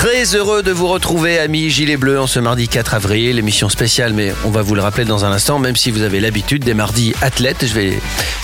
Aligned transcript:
Très 0.00 0.34
heureux 0.34 0.62
de 0.62 0.72
vous 0.72 0.88
retrouver, 0.88 1.38
amis 1.38 1.68
Gilets 1.68 1.98
Bleus, 1.98 2.18
en 2.18 2.26
ce 2.26 2.40
mardi 2.40 2.68
4 2.68 2.94
avril. 2.94 3.38
Émission 3.38 3.68
spéciale, 3.68 4.14
mais 4.14 4.32
on 4.46 4.50
va 4.50 4.62
vous 4.62 4.74
le 4.74 4.80
rappeler 4.80 5.04
dans 5.04 5.26
un 5.26 5.30
instant, 5.30 5.58
même 5.58 5.76
si 5.76 5.90
vous 5.90 6.00
avez 6.00 6.20
l'habitude 6.20 6.64
des 6.64 6.72
mardis 6.72 7.12
athlètes, 7.20 7.66
je 7.66 7.74
vais, 7.74 7.90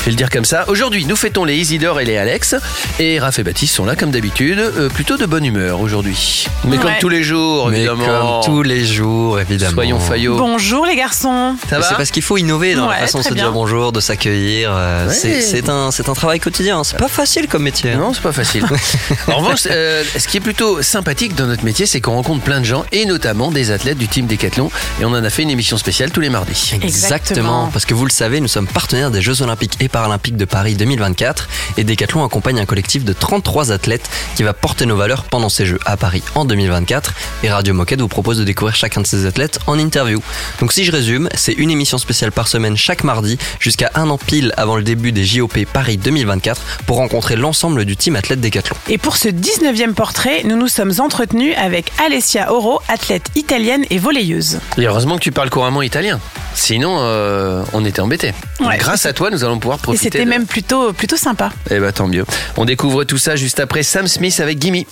je 0.00 0.04
vais 0.04 0.10
le 0.10 0.16
dire 0.16 0.28
comme 0.28 0.44
ça. 0.44 0.66
Aujourd'hui, 0.68 1.06
nous 1.06 1.16
fêtons 1.16 1.46
les 1.46 1.56
Isidore 1.56 1.98
et 2.00 2.04
les 2.04 2.18
Alex. 2.18 2.56
Et 2.98 3.18
Raph 3.18 3.38
et 3.38 3.42
Baptiste 3.42 3.74
sont 3.74 3.86
là, 3.86 3.96
comme 3.96 4.10
d'habitude, 4.10 4.58
euh, 4.58 4.90
plutôt 4.90 5.16
de 5.16 5.24
bonne 5.24 5.46
humeur 5.46 5.80
aujourd'hui. 5.80 6.46
Mais 6.64 6.76
comme 6.76 6.92
tous 7.00 7.08
les 7.08 7.22
jours, 7.22 7.70
Mais 7.70 7.78
évidemment. 7.78 8.42
comme 8.42 8.54
tous 8.54 8.62
les 8.62 8.84
jours, 8.84 9.40
évidemment. 9.40 9.72
Soyons 9.72 9.98
faillots. 9.98 10.36
Bonjour 10.36 10.84
les 10.84 10.94
garçons. 10.96 11.56
Ça 11.70 11.78
va 11.78 11.88
C'est 11.88 11.94
parce 11.94 12.10
qu'il 12.10 12.22
faut 12.22 12.36
innover 12.36 12.74
dans 12.74 12.86
Ouais, 12.88 12.96
la 12.96 13.06
façon 13.06 13.20
de 13.20 13.24
se 13.24 13.32
bien. 13.32 13.44
dire 13.44 13.52
bonjour, 13.52 13.92
de 13.92 14.00
s'accueillir. 14.00 14.72
euh, 14.74 15.08
Ouais. 15.08 15.40
C'est 15.40 15.70
un, 15.70 15.90
travail 16.14 16.38
quotidien. 16.38 16.84
C'est 16.84 16.98
pas 16.98 17.08
facile 17.08 17.46
comme 17.48 17.62
métier. 17.62 17.94
Non, 17.96 18.12
c'est 18.12 18.22
pas 18.22 18.32
facile. 18.32 18.62
en 19.28 19.38
revanche, 19.38 19.60
euh, 19.70 20.04
ce 20.18 20.28
qui 20.28 20.36
est 20.36 20.40
plutôt 20.40 20.82
sympathique 20.82 21.34
dans 21.34 21.45
notre 21.46 21.64
métier, 21.64 21.86
c'est 21.86 22.00
qu'on 22.00 22.14
rencontre 22.14 22.42
plein 22.42 22.60
de 22.60 22.64
gens, 22.64 22.84
et 22.92 23.04
notamment 23.06 23.50
des 23.50 23.70
athlètes 23.70 23.98
du 23.98 24.08
team 24.08 24.26
Décathlon. 24.26 24.70
Et 25.00 25.04
on 25.04 25.08
en 25.08 25.24
a 25.24 25.30
fait 25.30 25.42
une 25.42 25.50
émission 25.50 25.76
spéciale 25.76 26.10
tous 26.10 26.20
les 26.20 26.30
mardis. 26.30 26.72
Exactement. 26.74 27.68
Parce 27.72 27.84
que 27.84 27.94
vous 27.94 28.04
le 28.04 28.10
savez, 28.10 28.40
nous 28.40 28.48
sommes 28.48 28.66
partenaires 28.66 29.10
des 29.10 29.22
Jeux 29.22 29.42
Olympiques 29.42 29.76
et 29.80 29.88
Paralympiques 29.88 30.36
de 30.36 30.44
Paris 30.44 30.74
2024 30.74 31.48
et 31.76 31.84
Decathlon 31.84 32.24
accompagne 32.24 32.58
un 32.58 32.66
collectif 32.66 33.04
de 33.04 33.12
33 33.12 33.72
athlètes 33.72 34.08
qui 34.34 34.42
va 34.42 34.52
porter 34.52 34.86
nos 34.86 34.96
valeurs 34.96 35.24
pendant 35.24 35.48
ces 35.48 35.66
Jeux 35.66 35.78
à 35.84 35.96
Paris 35.96 36.22
en 36.34 36.44
2024 36.44 37.14
et 37.42 37.50
Radio 37.50 37.74
Moquette 37.74 38.00
vous 38.00 38.08
propose 38.08 38.38
de 38.38 38.44
découvrir 38.44 38.74
chacun 38.74 39.00
de 39.00 39.06
ces 39.06 39.26
athlètes 39.26 39.58
en 39.66 39.78
interview. 39.78 40.20
Donc 40.60 40.72
si 40.72 40.84
je 40.84 40.92
résume, 40.92 41.28
c'est 41.34 41.52
une 41.52 41.70
émission 41.70 41.98
spéciale 41.98 42.32
par 42.32 42.48
semaine 42.48 42.76
chaque 42.76 43.04
mardi 43.04 43.38
jusqu'à 43.60 43.90
un 43.94 44.08
an 44.10 44.18
pile 44.18 44.52
avant 44.56 44.76
le 44.76 44.82
début 44.82 45.12
des 45.12 45.24
JOP 45.24 45.64
Paris 45.72 45.96
2024 45.96 46.60
pour 46.86 46.96
rencontrer 46.96 47.36
l'ensemble 47.36 47.84
du 47.84 47.96
team 47.96 48.16
athlète 48.16 48.40
Decathlon. 48.40 48.76
Et 48.88 48.98
pour 48.98 49.16
ce 49.16 49.28
19e 49.28 49.94
portrait, 49.94 50.42
nous 50.44 50.56
nous 50.56 50.68
sommes 50.68 50.92
entretenus 50.98 51.35
entretenu 51.36 51.54
avec 51.54 51.92
Alessia 51.98 52.52
Oro, 52.52 52.80
athlète 52.88 53.28
italienne 53.34 53.84
et 53.90 53.98
volleyeuse. 53.98 54.58
Et 54.78 54.86
heureusement 54.86 55.16
que 55.16 55.22
tu 55.22 55.32
parles 55.32 55.50
couramment 55.50 55.82
italien. 55.82 56.20
Sinon, 56.54 56.96
euh, 56.98 57.62
on 57.72 57.84
était 57.84 58.00
embêtés. 58.00 58.32
Ouais. 58.60 58.78
Grâce 58.78 59.04
à 59.06 59.12
toi, 59.12 59.30
nous 59.30 59.44
allons 59.44 59.58
pouvoir 59.58 59.78
profiter. 59.78 60.06
Et 60.06 60.10
c'était 60.10 60.24
de... 60.24 60.30
même 60.30 60.46
plutôt, 60.46 60.92
plutôt 60.92 61.16
sympa. 61.16 61.50
Eh 61.70 61.74
bah, 61.74 61.86
ben, 61.86 61.92
tant 61.92 62.06
mieux. 62.06 62.24
On 62.56 62.64
découvre 62.64 63.04
tout 63.04 63.18
ça 63.18 63.36
juste 63.36 63.60
après 63.60 63.82
Sam 63.82 64.06
Smith 64.06 64.40
avec 64.40 64.58
Gimme. 64.58 64.84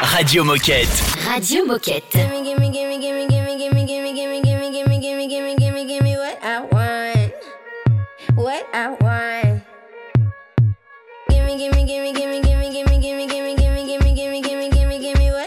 Radio 0.00 0.44
Moquette. 0.44 0.88
Radio 1.32 1.64
Moquette. 1.66 2.04
What 6.20 6.38
I 6.42 6.60
want. 6.70 7.32
What 8.36 8.64
I 8.74 8.88
want. 9.00 9.60
Gimme, 11.30 11.56
Gimme, 11.58 11.86
gimme, 11.86 12.12
gimme, 12.12 12.42
gimme, 12.42 12.70
gimme, 12.70 13.00
gimme, 13.00 13.26
gimme. 13.28 13.39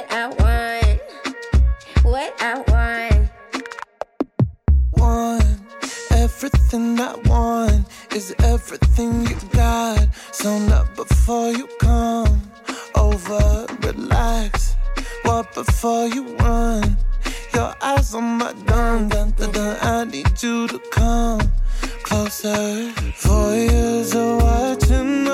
What 0.04 0.14
I 0.14 0.28
want. 0.28 1.02
What 2.04 2.34
I 2.42 2.64
want. 2.72 3.30
want. 4.94 5.44
Everything 6.12 7.00
I 7.00 7.16
want 7.26 7.88
is 8.14 8.36
everything 8.40 9.26
you 9.28 9.36
got. 9.52 10.08
So 10.32 10.60
not 10.60 10.96
before 10.96 11.52
you 11.52 11.68
come 11.80 12.42
over, 12.96 13.66
relax. 13.82 14.76
What 15.24 15.54
before 15.54 16.08
you 16.08 16.36
run? 16.38 16.98
Your 17.54 17.74
eyes 17.82 18.14
on 18.16 18.38
my 18.40 18.54
gun, 18.66 19.10
dun, 19.10 19.32
dun, 19.32 19.52
dun. 19.52 19.78
I 19.82 20.04
need 20.06 20.42
you 20.42 20.68
to 20.68 20.80
come 20.92 21.42
closer. 22.04 22.92
Four 23.16 23.56
years 23.56 24.16
of 24.16 24.42
watching 24.42 25.28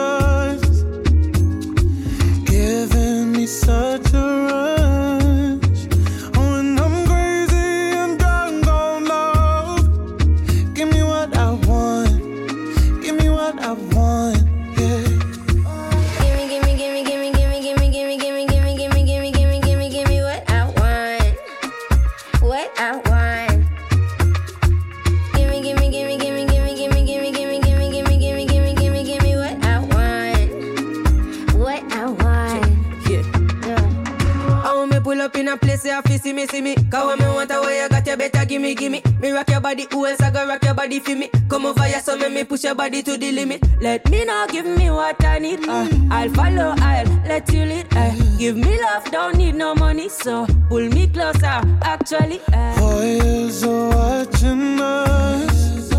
me, 36.40 36.48
see 36.48 36.62
me. 36.62 36.76
Cause 36.90 37.06
when 37.06 37.20
me 37.20 37.26
want 37.26 37.52
a 37.52 37.62
way 37.62 37.82
I 37.82 37.88
got 37.88 38.08
you 38.08 38.16
better 38.16 38.46
gimme, 38.46 38.76
gimme. 38.76 39.02
Me 39.20 39.32
rock 39.32 39.50
your 39.50 39.60
body, 39.62 39.88
who 39.92 40.06
else 40.06 40.22
I 40.22 40.32
go 40.32 40.48
rock 40.48 40.64
your 40.64 40.74
body 40.74 41.00
for 41.00 41.16
me? 41.16 41.30
Come 41.50 41.66
over 41.66 41.84
here, 41.84 42.00
so 42.02 42.18
make 42.18 42.34
me 42.34 42.44
push 42.44 42.64
your 42.64 42.76
body 42.76 43.04
to 43.04 43.18
the 43.18 43.32
limit. 43.32 43.62
Let 43.82 44.10
me 44.10 44.26
know, 44.26 44.46
give 44.50 44.66
me 44.66 44.90
what 44.90 45.24
I 45.24 45.40
need. 45.40 45.68
Uh, 45.68 45.88
I'll 46.10 46.30
follow, 46.30 46.76
I'll 46.78 47.08
let 47.28 47.52
you 47.52 47.66
lead. 47.66 47.88
Uh, 47.92 48.12
give 48.38 48.56
me 48.56 48.82
love, 48.82 49.06
don't 49.12 49.38
need 49.38 49.56
no 49.56 49.76
money, 49.76 50.10
so 50.10 50.46
pull 50.70 50.88
me 50.90 51.08
closer. 51.08 51.62
Actually, 51.82 52.40
uh. 52.54 53.02
Years 53.04 53.64
of 53.64 53.94
watching 53.94 54.80
us, 54.80 55.90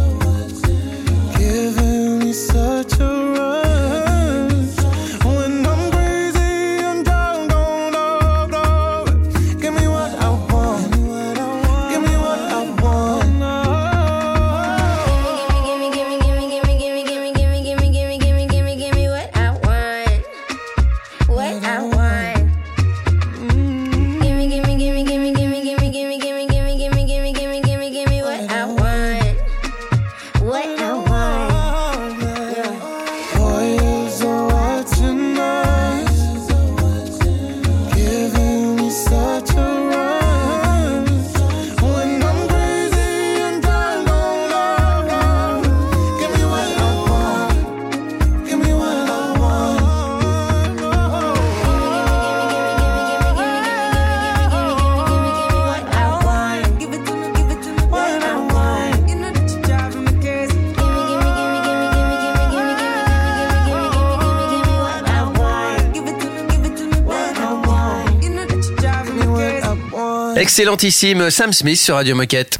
giving 1.36 2.18
me 2.20 2.32
such 2.32 2.98
a 3.00 3.34
rush. 3.36 4.09
Excellentissime 70.50 71.31
Sam 71.31 71.52
Smith 71.52 71.79
sur 71.79 71.94
Radio 71.94 72.17
Moquette. 72.17 72.58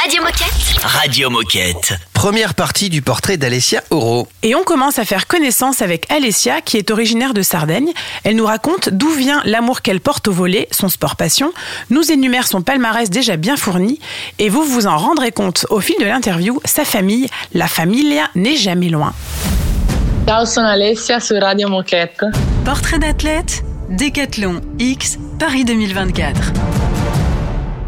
Radio 0.00 0.22
Moquette. 0.22 0.82
Radio 0.82 1.28
Moquette. 1.28 1.92
Première 2.14 2.54
partie 2.54 2.88
du 2.88 3.02
portrait 3.02 3.36
d'Alessia 3.36 3.82
Oro. 3.90 4.26
Et 4.42 4.54
on 4.54 4.62
commence 4.62 4.98
à 4.98 5.04
faire 5.04 5.26
connaissance 5.26 5.82
avec 5.82 6.10
Alessia, 6.10 6.62
qui 6.62 6.78
est 6.78 6.90
originaire 6.90 7.34
de 7.34 7.42
Sardaigne. 7.42 7.92
Elle 8.24 8.36
nous 8.36 8.46
raconte 8.46 8.88
d'où 8.88 9.10
vient 9.10 9.42
l'amour 9.44 9.82
qu'elle 9.82 10.00
porte 10.00 10.28
au 10.28 10.32
volet, 10.32 10.66
son 10.70 10.88
sport 10.88 11.14
passion, 11.14 11.52
nous 11.90 12.10
énumère 12.10 12.46
son 12.46 12.62
palmarès 12.62 13.10
déjà 13.10 13.36
bien 13.36 13.58
fourni, 13.58 14.00
et 14.38 14.48
vous 14.48 14.64
vous 14.64 14.86
en 14.86 14.96
rendrez 14.96 15.30
compte 15.30 15.66
au 15.68 15.80
fil 15.80 15.96
de 16.00 16.06
l'interview, 16.06 16.58
sa 16.64 16.86
famille, 16.86 17.28
la 17.52 17.68
famiglia 17.68 18.30
n'est 18.34 18.56
jamais 18.56 18.88
loin. 18.88 19.12
Ciao, 20.26 20.46
sono 20.46 20.68
Alessia 20.68 21.20
su 21.20 21.38
Radio 21.38 21.68
Moquette. 21.68 22.24
Portrait 22.64 22.98
d'athlète, 22.98 23.62
Décathlon 23.90 24.62
X, 24.78 25.18
Paris 25.38 25.66
2024. 25.66 26.89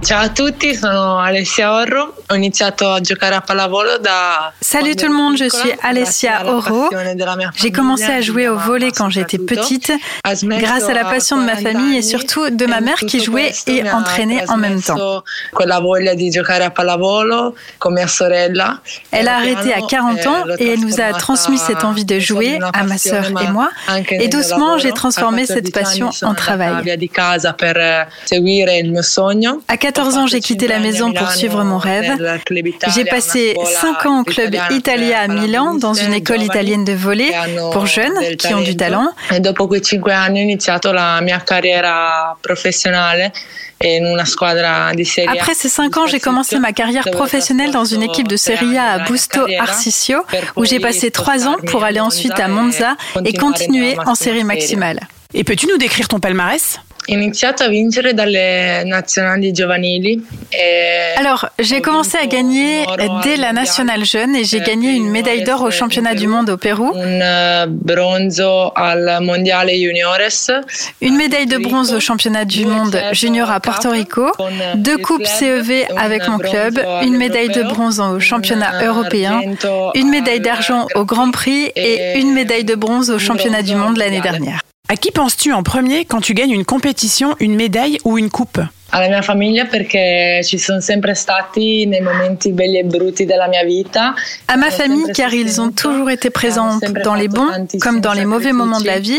Ciao 0.04 0.24
a 0.24 0.30
tutti, 0.30 0.74
sono 0.74 1.20
Alessia 1.20 1.74
Orro. 1.74 2.16
Ho 2.28 2.34
iniziato 2.34 2.90
a 2.90 3.00
giocare 3.00 3.36
a 3.36 3.40
pallavolo 3.40 3.98
da. 3.98 4.52
Salut 4.58 4.96
tout 4.96 5.08
le 5.08 5.14
monde, 5.14 5.36
je 5.36 5.48
suis 5.48 5.72
Alessia 5.80 6.44
Oro. 6.46 6.90
J'ai 7.54 7.70
commencé 7.70 8.04
à 8.06 8.20
jouer 8.20 8.48
au 8.48 8.56
volet 8.56 8.90
quand 8.90 9.10
j'étais 9.10 9.38
petite, 9.38 9.92
grâce 10.24 10.88
à 10.88 10.94
la 10.94 11.04
passion 11.04 11.36
de 11.36 11.44
ma 11.44 11.54
famille 11.56 11.98
et 11.98 12.02
surtout 12.02 12.50
de 12.50 12.66
ma 12.66 12.80
mère 12.80 12.96
qui 12.96 13.22
jouait 13.22 13.52
et 13.68 13.88
entraînait 13.88 14.42
en 14.50 14.56
même 14.56 14.82
temps. 14.82 15.22
Quella 15.56 15.78
voglia 15.78 16.14
di 16.16 16.30
giocare 16.30 16.64
a 16.64 16.70
pallavolo 16.70 17.54
con 17.78 17.92
mia 17.92 18.08
sorella. 18.08 18.80
Elle 19.12 19.28
a 19.28 19.36
arrêté 19.36 19.72
à 19.72 19.82
40 19.88 20.26
ans 20.26 20.44
et 20.58 20.70
elle 20.72 20.80
nous 20.80 21.00
a 21.00 21.12
transmis 21.12 21.58
cette 21.58 21.84
envie 21.84 22.04
de 22.04 22.18
jouer 22.18 22.58
à 22.72 22.82
ma 22.82 22.98
sœur 22.98 23.26
et 23.40 23.48
moi. 23.52 23.70
Et 24.10 24.26
doucement, 24.26 24.78
j'ai 24.78 24.92
transformé 24.92 25.46
cette 25.46 25.72
passion 25.72 26.10
en 26.22 26.34
travail. 26.34 26.72
Eh. 26.88 27.08
À 29.68 29.76
14 29.92 30.16
ans, 30.16 30.26
j'ai 30.26 30.40
quitté 30.40 30.66
la 30.68 30.78
maison 30.78 31.12
pour 31.12 31.30
suivre 31.32 31.62
mon 31.64 31.76
rêve. 31.76 32.16
J'ai 32.94 33.04
passé 33.04 33.54
5 33.62 34.06
ans 34.06 34.20
au 34.20 34.24
club 34.24 34.56
Italia 34.70 35.20
à 35.20 35.28
Milan, 35.28 35.74
dans 35.74 35.92
une 35.92 36.14
école 36.14 36.42
italienne 36.42 36.84
de 36.84 36.94
volley 36.94 37.30
pour 37.72 37.84
jeunes 37.86 38.18
qui 38.38 38.54
ont 38.54 38.62
du 38.62 38.74
talent. 38.74 39.08
E. 39.30 39.36
Après 45.28 45.54
ces 45.54 45.68
5 45.68 45.96
ans, 45.98 46.06
j'ai 46.06 46.20
commencé 46.20 46.58
ma 46.58 46.72
carrière 46.72 47.04
professionnelle 47.10 47.70
dans 47.70 47.84
une 47.84 48.02
équipe 48.02 48.28
de 48.28 48.36
Serie 48.36 48.78
A 48.78 48.92
à 48.92 48.98
Busto 49.00 49.40
Arsizio, 49.58 50.20
où 50.56 50.64
j'ai 50.64 50.80
passé 50.80 51.10
3 51.10 51.48
ans 51.48 51.56
pour 51.66 51.84
aller 51.84 52.00
ensuite 52.00 52.40
à 52.40 52.48
Monza 52.48 52.96
et 53.26 53.34
continuer 53.34 53.96
en 54.06 54.14
série 54.14 54.44
maximale. 54.44 55.00
Et 55.34 55.44
peux-tu 55.44 55.66
nous 55.66 55.76
décrire 55.78 56.08
ton 56.08 56.18
palmarès? 56.18 56.80
Iniziato 57.06 57.64
a 57.64 57.68
vincere 57.68 58.14
dalle 58.14 58.82
nazionali 58.84 59.52
giovanili. 59.52 60.24
E 60.50 61.14
Alors, 61.16 61.48
j'ai 61.58 61.80
commencé 61.80 62.16
à 62.16 62.26
gagner 62.26 62.84
dès 63.22 63.36
la 63.36 63.52
nationale 63.52 64.04
jeune 64.04 64.36
et 64.36 64.44
j'ai 64.44 64.60
gagné 64.60 64.92
une 64.92 65.10
médaille 65.10 65.42
d'or 65.44 65.62
au 65.62 65.70
championnat 65.70 66.14
du 66.14 66.26
monde 66.26 66.50
au 66.50 66.56
Pérou, 66.56 66.92
un 66.94 67.02
eh, 67.04 67.64
une 71.00 71.16
médaille 71.16 71.46
de 71.46 71.58
bronze 71.58 71.92
au 71.92 72.00
championnat 72.00 72.44
du 72.44 72.66
monde 72.66 73.00
junior 73.12 73.50
à 73.50 73.60
Porto 73.60 73.90
Rico, 73.90 74.30
deux 74.76 74.98
coupes 74.98 75.26
CEV 75.26 75.86
avec 75.96 76.28
mon 76.28 76.38
club, 76.38 76.80
une 77.02 77.16
médaille 77.16 77.48
de 77.48 77.62
bronze 77.62 78.00
au 78.00 78.20
championnat 78.20 78.84
européen, 78.84 79.40
une 79.94 80.08
médaille 80.08 80.40
d'argent 80.40 80.86
au 80.94 81.04
Grand 81.04 81.30
Prix 81.30 81.72
et 81.76 82.18
une 82.18 82.32
médaille 82.32 82.64
de 82.64 82.74
bronze 82.74 83.10
au 83.10 83.18
championnat 83.18 83.62
du 83.62 83.74
monde 83.74 83.96
l'année 83.96 84.20
dernière. 84.20 84.60
À 84.92 84.96
qui 84.96 85.10
penses-tu 85.10 85.54
en 85.54 85.62
premier 85.62 86.04
quand 86.04 86.20
tu 86.20 86.34
gagnes 86.34 86.50
une 86.50 86.66
compétition, 86.66 87.34
une 87.40 87.54
médaille 87.54 87.96
ou 88.04 88.18
une 88.18 88.28
coupe 88.28 88.60
Alla 88.90 89.08
mia 89.08 89.22
famiglia 89.22 89.64
perché 89.64 90.42
ci 90.44 90.58
sono 90.58 90.82
sempre 90.82 91.14
stati 91.14 91.86
nei 91.86 92.02
momenti 92.02 92.52
belli 92.52 92.78
e 92.78 92.84
brutti 92.84 93.24
della 93.24 93.48
mia 93.48 93.64
vita. 93.64 94.14
À 94.48 94.58
ma 94.58 94.70
famille 94.70 95.10
car 95.14 95.32
ils 95.32 95.62
ont 95.62 95.70
toujours 95.70 96.10
été 96.10 96.28
présents 96.28 96.78
dans 97.02 97.14
les 97.14 97.28
bons 97.28 97.66
comme 97.80 98.00
dans 98.00 98.12
les 98.12 98.26
mauvais 98.26 98.52
moments 98.52 98.82
de 98.82 98.86
la 98.86 98.98
vie. 98.98 99.18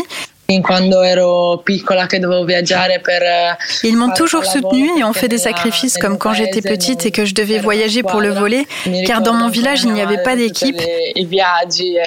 Quando 0.62 1.02
ero 1.02 1.60
piccola 1.64 2.06
che 2.06 2.18
dovevo 2.18 2.44
viaggiare 2.44 3.00
per 3.00 3.22
eh, 3.22 3.56
Ils 3.86 3.96
m'ont 3.96 4.12
toujours 4.12 4.44
soutenue 4.44 4.90
et 4.98 5.04
ont 5.04 5.12
fait 5.12 5.28
des 5.28 5.38
sacrifices 5.38 5.96
comme 5.96 6.18
quand 6.18 6.34
j'étais 6.34 6.60
petite 6.60 7.06
et 7.06 7.10
que 7.10 7.24
je 7.24 7.34
devais 7.34 7.58
voyager 7.58 8.02
pour 8.02 8.20
le 8.20 8.30
voler, 8.30 8.66
car 9.06 9.22
dans 9.22 9.34
mon 9.34 9.48
village, 9.48 9.82
il 9.84 9.92
n'y 9.92 10.02
avait 10.02 10.22
pas 10.22 10.36
d'équipe. 10.36 10.80
I 11.16 11.24
viaggi 11.24 11.96
e. 11.96 12.04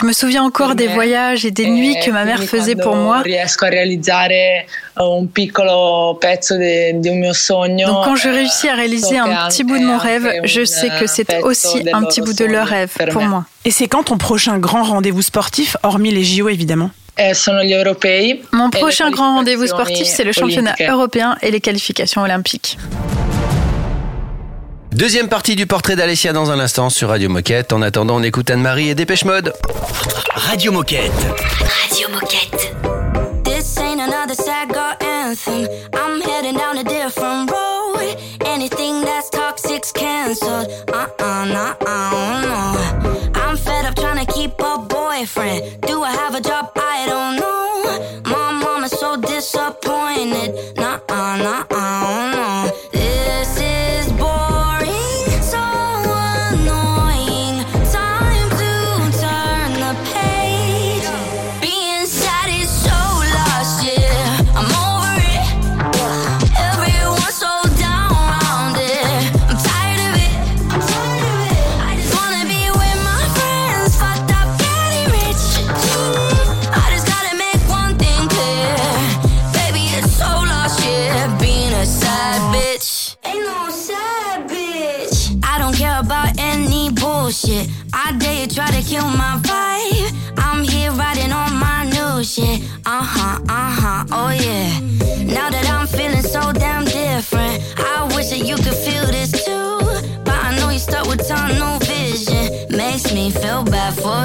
Je 0.00 0.06
me 0.06 0.12
souviens 0.12 0.42
encore 0.42 0.74
des 0.74 0.86
voyages 0.86 1.44
et 1.44 1.50
des 1.50 1.66
nuits 1.66 1.96
que 2.04 2.10
ma 2.10 2.24
mère 2.24 2.42
faisait 2.42 2.76
pour 2.76 2.94
moi. 2.94 3.20
Riesco 3.22 3.64
a 3.64 3.68
realizzare 3.68 4.66
un 4.96 5.26
piccolo 5.26 6.16
pezzo 6.20 6.56
di, 6.56 7.00
di 7.00 7.08
un 7.08 7.18
mio 7.18 7.32
sogno. 7.32 7.86
Donc 7.86 8.04
quand 8.04 8.16
je 8.16 8.28
réussis 8.28 8.68
à 8.68 8.74
réaliser 8.74 9.18
un 9.18 9.48
petit 9.48 9.64
bout 9.64 9.78
de 9.78 9.84
mon 9.84 9.98
rêve, 9.98 10.30
je 10.44 10.64
sais 10.64 10.90
que 11.00 11.06
c'est 11.06 11.42
aussi 11.42 11.88
un 11.92 12.04
petit 12.04 12.20
bout 12.20 12.34
de 12.34 12.44
leur 12.44 12.66
rêve 12.66 12.92
pour 13.12 13.22
moi. 13.22 13.44
Et 13.66 13.70
c'est 13.70 13.88
quand 13.88 14.04
ton 14.04 14.16
prochain 14.16 14.58
grand 14.58 14.84
rendez-vous 14.84 15.20
sportif, 15.20 15.59
hormis 15.82 16.10
les 16.10 16.24
JO 16.24 16.48
évidemment 16.48 16.90
europei. 17.18 18.42
Mon 18.52 18.70
prochain 18.70 19.10
grand 19.10 19.36
rendez-vous 19.36 19.66
sportif, 19.66 20.06
c'est 20.06 20.24
le 20.24 20.32
championnat 20.32 20.74
européen 20.88 21.36
et 21.42 21.50
les 21.50 21.60
qualifications 21.60 22.22
olympiques. 22.22 22.78
Deuxième 24.92 25.28
partie 25.28 25.56
du 25.56 25.66
portrait 25.66 25.96
d'Alessia 25.96 26.32
dans 26.32 26.50
un 26.50 26.58
instant 26.58 26.90
sur 26.90 27.08
Radio 27.08 27.28
Moquette. 27.28 27.72
En 27.72 27.80
attendant, 27.80 28.16
on 28.16 28.22
écoute 28.22 28.50
Anne-Marie 28.50 28.90
et 28.90 28.94
Dépêche 28.94 29.24
Mode. 29.24 29.54
Radio 30.34 30.72
Moquette. 30.72 31.12
Radio 31.88 32.08
Moquette. 32.12 32.74
This 33.44 33.78
ain't 33.78 34.00
another 34.00 34.34
sad 34.34 34.68
girl 34.68 34.96
anthem. 35.00 35.68
I'm 35.94 36.20
heading 36.20 36.56
down 36.56 36.76
a 36.78 36.84
different 36.84 37.50
road. 37.50 38.16
Anything 38.46 39.02
that's 39.02 39.30
toxic's 39.30 39.92
cancelled. 39.92 40.66
Uh-uh, 40.92 41.44
nah, 41.46 41.74
no. 42.42 42.79
Boyfriend. 45.20 45.82
Do 45.82 46.02
I 46.02 46.12
have 46.12 46.34
a 46.34 46.40
job? 46.40 46.72
I 46.76 47.06
don't 47.06 47.36
know. 47.36 48.30
My 48.30 48.52
mom 48.52 48.84
is 48.84 48.92
so 48.92 49.16
disappointed. 49.20 50.76
Nah, 50.76 51.00
nah, 51.08 51.64
uh, 51.70 51.99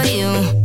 for 0.02 0.08
you. 0.08 0.65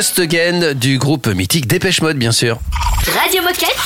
Ghost 0.00 0.18
Again 0.18 0.72
du 0.72 0.96
groupe 0.96 1.26
mythique 1.26 1.66
Dépêche 1.66 2.00
Mode, 2.00 2.16
bien 2.16 2.32
sûr. 2.32 2.58
Radio 3.20 3.42
Moquette. 3.42 3.76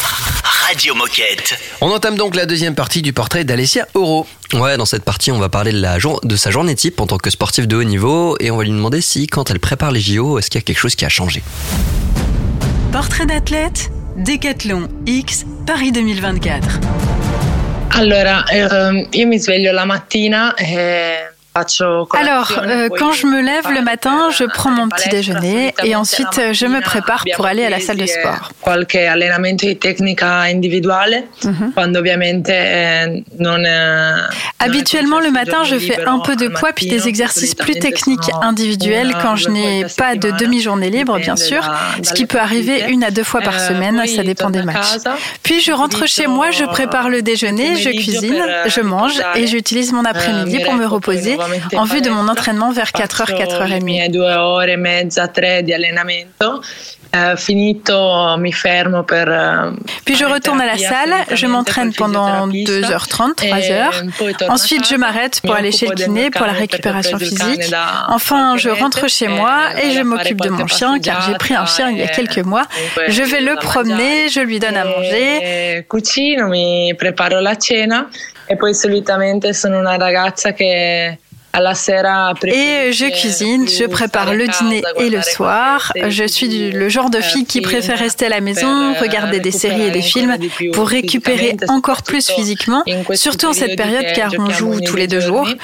Radio 0.64 0.94
Moquette. 0.94 1.58
On 1.80 1.90
entame 1.90 2.14
donc 2.14 2.36
la 2.36 2.46
deuxième 2.46 2.76
partie 2.76 3.02
du 3.02 3.12
portrait 3.12 3.42
d'Alessia 3.42 3.88
Oro. 3.94 4.24
Ouais, 4.52 4.76
dans 4.76 4.84
cette 4.84 5.02
partie, 5.02 5.32
on 5.32 5.40
va 5.40 5.48
parler 5.48 5.72
de, 5.72 5.80
la 5.80 5.98
jour- 5.98 6.20
de 6.22 6.36
sa 6.36 6.52
journée 6.52 6.76
type 6.76 7.00
en 7.00 7.08
tant 7.08 7.18
que 7.18 7.30
sportif 7.30 7.66
de 7.66 7.74
haut 7.74 7.82
niveau 7.82 8.36
et 8.38 8.52
on 8.52 8.56
va 8.56 8.62
lui 8.62 8.70
demander 8.70 9.00
si, 9.00 9.26
quand 9.26 9.50
elle 9.50 9.58
prépare 9.58 9.90
les 9.90 9.98
JO, 9.98 10.38
est-ce 10.38 10.50
qu'il 10.50 10.60
y 10.60 10.62
a 10.62 10.64
quelque 10.64 10.78
chose 10.78 10.94
qui 10.94 11.04
a 11.04 11.08
changé? 11.08 11.42
Portrait 12.92 13.26
d'athlète, 13.26 13.90
Décathlon 14.16 14.86
X, 15.06 15.44
Paris 15.66 15.90
2024. 15.90 16.78
Allora, 17.90 18.44
ehm, 18.52 19.08
io 19.14 19.26
mi 19.26 19.40
sveglio 19.40 19.72
la 19.72 19.84
mattina 19.84 20.54
e 20.58 21.33
Alors, 21.56 22.52
euh, 22.64 22.88
quand 22.98 23.12
je 23.12 23.28
me 23.28 23.40
lève 23.40 23.70
le 23.72 23.80
matin, 23.80 24.28
je 24.30 24.42
per 24.42 24.50
prends 24.54 24.70
mon 24.70 24.88
petit 24.88 25.08
déjeuner 25.08 25.72
et 25.84 25.94
ensuite 25.94 26.36
euh, 26.40 26.52
je 26.52 26.66
me 26.66 26.80
prépare 26.80 27.24
pour 27.36 27.46
aller 27.46 27.64
à 27.64 27.70
la 27.70 27.78
salle 27.78 27.96
de 27.96 28.02
pesi 28.02 28.18
e 28.18 28.20
sport. 28.22 28.50
Qualche 28.60 29.06
allenamento 29.06 29.64
di 29.64 29.76
tecnica 29.76 30.46
individuale, 30.48 31.28
Mhm. 31.44 31.72
quando 31.72 32.00
ovviamente 32.00 32.50
eh, 32.52 33.22
non 33.38 33.64
eh, 33.64 34.26
Habituellement, 34.58 35.20
le 35.20 35.30
matin, 35.30 35.62
je 35.62 35.76
fais 35.78 36.04
un 36.04 36.18
peu 36.18 36.34
de 36.34 36.48
poids 36.48 36.72
puis 36.72 36.86
des 36.88 37.06
exercices 37.06 37.54
plus 37.54 37.78
techniques 37.78 38.30
individuels 38.42 39.14
quand 39.22 39.36
je 39.36 39.48
n'ai 39.50 39.86
pas 39.96 40.16
de 40.16 40.32
demi-journée 40.32 40.90
libre, 40.90 41.18
bien 41.18 41.36
sûr, 41.36 41.62
ce 42.02 42.12
qui 42.14 42.26
peut 42.26 42.40
arriver 42.40 42.86
une 42.88 43.04
à 43.04 43.12
deux 43.12 43.22
fois 43.24 43.42
par 43.42 43.60
semaine, 43.60 44.02
ça 44.08 44.24
dépend 44.24 44.50
des 44.50 44.62
matchs. 44.64 44.96
Puis 45.44 45.60
je 45.60 45.70
rentre 45.70 46.08
chez 46.08 46.26
moi, 46.26 46.50
je 46.50 46.64
prépare 46.64 47.08
le 47.08 47.22
déjeuner, 47.22 47.76
je 47.76 47.90
cuisine, 47.90 48.42
je 48.66 48.80
mange 48.80 49.22
et 49.36 49.46
j'utilise 49.46 49.92
mon 49.92 50.04
après-midi 50.04 50.58
pour 50.64 50.74
me 50.74 50.86
reposer 50.86 51.38
en 51.76 51.84
vue 51.84 52.00
de 52.00 52.10
mon 52.10 52.28
entraînement 52.28 52.70
vers 52.72 52.90
4h, 52.90 53.30
le 53.30 53.36
4h30. 53.36 53.82
mie 53.82 54.08
due 54.08 54.20
ore 54.20 54.66
e. 54.66 54.76
Eh, 57.16 57.36
finito, 57.36 58.36
mi 58.38 58.50
fermo 58.50 59.04
per. 59.04 59.28
eh, 59.28 59.70
Puis 60.04 60.16
je 60.16 60.24
retourne 60.24 60.60
à 60.60 60.66
la 60.66 60.76
salle, 60.76 61.14
je 61.30 61.46
m'entraîne 61.46 61.92
pendant 61.92 62.48
2h30, 62.48 63.36
3h. 63.36 64.48
Ensuite, 64.48 64.88
je 64.88 64.96
m'arrête 64.96 65.40
pour 65.44 65.54
aller 65.54 65.70
chez 65.70 65.86
le 65.86 65.94
kiné 65.94 66.30
pour 66.30 66.44
la 66.44 66.52
récupération 66.52 67.16
physique. 67.18 67.72
Enfin, 68.08 68.56
je 68.56 68.68
rentre 68.68 69.08
chez 69.08 69.28
moi 69.28 69.60
et 69.80 69.92
je 69.92 70.00
m'occupe 70.00 70.40
de 70.40 70.48
mon 70.48 70.66
chien 70.66 70.98
car 70.98 71.22
j'ai 71.22 71.34
pris 71.34 71.54
un 71.54 71.66
chien 71.66 71.88
il 71.90 71.98
y 71.98 72.02
a 72.02 72.08
quelques 72.08 72.44
mois. 72.44 72.66
Je 73.06 73.22
vais 73.22 73.40
le 73.40 73.54
promener, 73.56 74.28
je 74.28 74.40
lui 74.40 74.58
donne 74.58 74.76
à 74.76 74.84
manger. 74.84 75.38
Eh, 75.42 75.86
cucino, 75.88 76.48
mi 76.48 76.94
preparo 76.98 77.38
la 77.40 77.54
cena 77.56 78.08
e 78.46 78.56
poi 78.56 78.74
solitamente 78.74 79.54
sono 79.54 79.78
una 79.78 79.96
ragazza 79.96 80.52
che 80.52 81.18
Et 82.52 82.92
je 82.92 83.06
cuisine, 83.10 83.68
je 83.68 83.84
prépare 83.84 84.34
le 84.34 84.46
dîner 84.48 84.82
et 84.98 85.10
le 85.10 85.22
soir. 85.22 85.92
Je 86.08 86.26
suis 86.26 86.70
le 86.72 86.88
genre 86.88 87.10
de 87.10 87.20
fille 87.20 87.46
qui 87.46 87.60
préfère 87.60 87.98
rester 87.98 88.26
à 88.26 88.28
la 88.28 88.40
maison, 88.40 88.94
regarder 89.00 89.40
des 89.40 89.50
séries 89.50 89.82
et 89.82 89.90
des 89.90 90.02
films 90.02 90.36
pour 90.72 90.88
récupérer 90.88 91.56
encore 91.68 92.02
plus 92.02 92.30
physiquement, 92.30 92.82
surtout 93.14 93.46
en 93.46 93.52
cette 93.52 93.76
période 93.76 94.06
car 94.14 94.32
on 94.38 94.50
joue 94.50 94.80
tous 94.80 94.96
les 94.96 95.06
deux 95.06 95.20
jours. 95.20 95.48
e. 95.48 95.54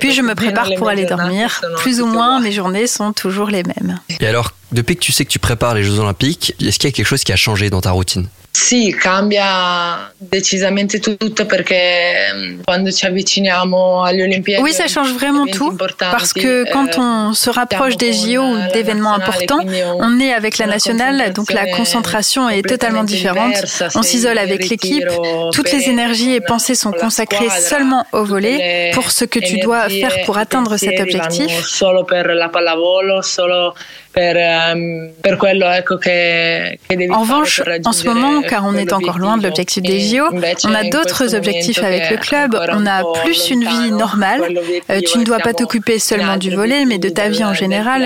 Puis 0.00 0.12
je 0.12 0.22
me 0.22 0.34
prépare 0.34 0.68
pour 0.76 0.88
aller 0.88 1.04
dormir. 1.04 1.60
Plus 1.78 2.00
ou 2.00 2.06
moins, 2.06 2.40
mes 2.40 2.52
journées 2.52 2.86
sont 2.86 3.12
toujours 3.12 3.48
les 3.48 3.62
mêmes. 3.62 3.98
Et 4.20 4.26
alors, 4.26 4.52
depuis 4.72 4.96
que 4.96 5.00
tu 5.00 5.12
sais 5.12 5.24
que 5.24 5.30
tu 5.30 5.38
prépares 5.38 5.74
les 5.74 5.82
Jeux 5.82 5.98
Olympiques, 5.98 6.54
est-ce 6.60 6.78
qu'il 6.78 6.90
y 6.90 6.92
a 6.92 6.96
quelque 6.96 7.06
chose 7.06 7.24
qui 7.24 7.32
a 7.32 7.36
changé 7.36 7.70
dans 7.70 7.80
ta 7.80 7.90
routine? 7.90 8.28
Sì, 8.58 8.92
cambia 8.92 10.12
decisamente 10.16 10.98
tutto 10.98 11.46
perché 11.46 12.58
quando 12.64 12.90
ci 12.90 13.06
avviciniamo 13.06 14.02
alle 14.02 14.24
Olimpiadi 14.24 14.60
Oui, 14.60 14.72
ça 14.72 14.88
change 14.88 15.12
vraiment 15.12 15.46
tout 15.46 15.76
parce 15.98 16.32
que 16.32 16.64
quand 16.72 16.98
on 16.98 17.34
se 17.34 17.50
rapproche 17.50 17.96
des 17.96 18.12
JO 18.12 18.42
ou 18.42 18.58
d'événements 18.72 19.14
importants, 19.14 19.60
on 20.00 20.18
est 20.18 20.32
avec 20.32 20.58
la 20.58 20.66
nationale, 20.66 21.32
donc 21.32 21.52
la 21.52 21.66
concentration 21.76 22.48
est 22.48 22.66
totalement 22.68 23.04
différente. 23.04 23.54
On 23.94 24.02
s'isole 24.02 24.38
avec 24.38 24.68
l'équipe, 24.68 25.08
toutes 25.52 25.70
les 25.70 25.88
énergies 25.88 26.34
et 26.34 26.40
pensées 26.40 26.74
sont 26.74 26.92
consacrées 26.92 27.50
seulement 27.50 28.06
au 28.12 28.24
volet 28.24 28.90
pour 28.92 29.12
ce 29.12 29.24
que 29.24 29.38
tu 29.38 29.58
dois 29.58 29.88
faire 29.88 30.24
pour 30.26 30.36
atteindre 30.36 30.76
cet 30.76 30.98
objectif. 30.98 31.64
Solo 31.64 32.02
per 32.02 32.34
la 32.34 32.48
pallavolo, 32.48 33.22
solo 33.22 33.74
per, 34.18 34.36
ehm, 34.36 35.12
per 35.20 35.36
quello 35.36 35.70
ecco 35.70 35.96
che, 35.96 36.80
che 36.84 36.96
devi 36.96 37.12
En 37.12 37.20
revanche, 37.20 37.62
en 37.84 37.92
ce 37.92 38.04
moment, 38.04 38.42
car 38.42 38.64
on 38.64 38.74
est 38.74 38.92
encore 38.92 39.18
loin 39.18 39.36
de 39.36 39.44
l'objectif 39.44 39.80
des 39.80 40.00
JO, 40.00 40.24
on 40.64 40.74
a 40.74 40.82
d'autres 40.92 41.36
objectifs 41.36 41.82
avec 41.84 42.10
le 42.10 42.16
club, 42.16 42.58
on 42.78 42.84
a 42.84 43.04
plus 43.22 43.50
une 43.50 43.64
vie 43.64 43.92
normale. 43.92 44.42
Tu 45.06 45.18
ne 45.18 45.24
dois 45.24 45.38
pas 45.38 45.54
t'occuper 45.54 46.00
seulement 46.00 46.36
du 46.36 46.50
volet, 46.50 46.84
mais 46.84 46.98
de 46.98 47.08
ta 47.08 47.28
vie 47.28 47.44
en 47.44 47.54
général. 47.54 48.00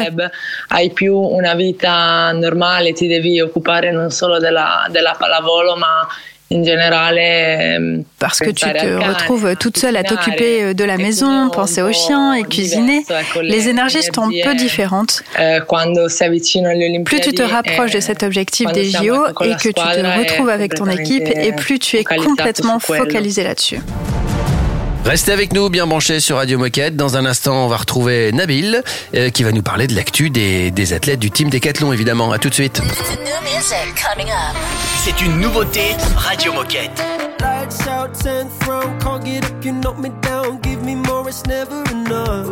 hai 0.69 0.91
più 0.91 1.15
una 1.17 1.55
vita 1.55 2.33
normale, 2.33 2.93
ti 2.93 3.07
devi 3.07 3.41
occupare 3.41 3.91
non 3.93 4.11
solo 4.11 4.39
della, 4.39 4.87
della 4.91 5.15
pallavolo, 5.19 5.77
ma 5.77 6.07
in 6.53 6.65
generale 6.65 7.19
ehm, 7.19 8.05
Parce 8.19 8.39
que 8.39 8.51
tu 8.51 8.65
te 8.65 9.09
retrouves 9.09 9.57
toute 9.57 9.79
seule 9.79 9.97
à 9.97 10.05
t'occuper 10.05 10.63
euh, 10.63 10.75
de 10.75 10.85
la 10.85 10.97
maison, 10.97 11.51
penser 11.51 11.83
aux 11.83 11.93
chiens 11.93 12.35
et 12.35 12.45
cuisiner. 12.45 13.05
Les 13.43 13.69
énergies 13.69 14.03
sont 14.03 14.23
un 14.23 14.31
peu 14.45 14.55
différentes. 14.55 15.23
Plus 17.05 17.21
tu 17.21 17.33
te 17.33 17.43
rapproches 17.43 17.93
de 17.93 18.01
cet 18.01 18.23
objectif 18.23 18.71
des 18.73 18.85
JO 18.85 19.27
et 19.43 19.55
que 19.57 19.69
tu 19.69 19.73
te 19.73 20.19
retrouves 20.19 20.49
avec 20.49 20.75
ton 20.75 20.89
équipe, 20.89 21.29
et 21.29 21.53
plus 21.53 21.79
tu 21.79 21.97
es 21.97 22.05
complètement 22.05 22.79
focalisé 22.79 23.43
là-dessus. 23.45 23.81
Restez 25.05 25.33
avec 25.33 25.53
nous, 25.53 25.69
bien 25.69 25.87
branchés 25.87 26.21
sur 26.21 26.37
Radio 26.37 26.59
Moquette. 26.59 26.97
Dans 26.97 27.17
un 27.17 27.27
instant, 27.27 27.65
on 27.65 27.69
va 27.69 27.77
retrouver 27.77 28.31
Nabil, 28.33 28.83
euh, 29.15 29.31
qui 29.31 29.43
va 29.43 29.53
nous 29.53 29.63
parler 29.63 29.87
de 29.87 29.95
l'actu 29.95 30.31
des, 30.31 30.71
des 30.71 30.93
athlètes 30.93 31.19
du 31.19 31.31
team 31.31 31.51
Décathlon, 31.51 31.93
évidemment. 31.93 32.31
À 32.33 32.39
tout 32.39 32.49
de 32.49 32.55
suite. 32.55 32.81
C'est 35.05 35.21
une 35.21 35.41
nouveauté 35.41 35.97
Radio 36.17 36.53
Moquette. 36.53 37.03
Lights 37.41 37.89
out, 37.89 38.13
10th 38.15 38.67
round, 38.69 39.03
can't 39.03 39.25
get 39.25 39.45
up, 39.45 39.65
you 39.65 39.73
knock 39.73 39.99
me 39.99 40.11
down. 40.23 40.61
Give 40.63 40.81
me 40.85 40.95
more, 40.95 41.29
it's 41.29 41.45
never 41.47 41.83
enough. 41.91 42.47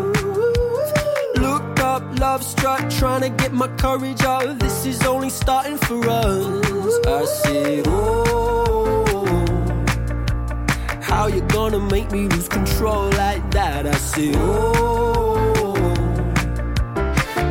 Look 1.36 1.78
up, 1.80 2.02
love 2.18 2.42
struck, 2.42 2.90
trying 2.90 3.20
to 3.22 3.28
get 3.28 3.52
my 3.52 3.68
courage 3.78 4.22
up. 4.24 4.58
This 4.58 4.84
is 4.86 5.06
only 5.06 5.30
starting 5.30 5.78
for 5.78 6.00
us. 6.08 6.44
I 7.06 7.24
said, 7.24 7.84
oh, 7.86 9.04
how 11.10 11.26
you 11.26 11.40
gonna 11.42 11.80
make 11.80 12.10
me 12.12 12.28
lose 12.28 12.48
control 12.48 13.10
like 13.24 13.44
that? 13.50 13.84
I 13.86 13.96
said, 14.12 14.34
oh, 14.36 15.74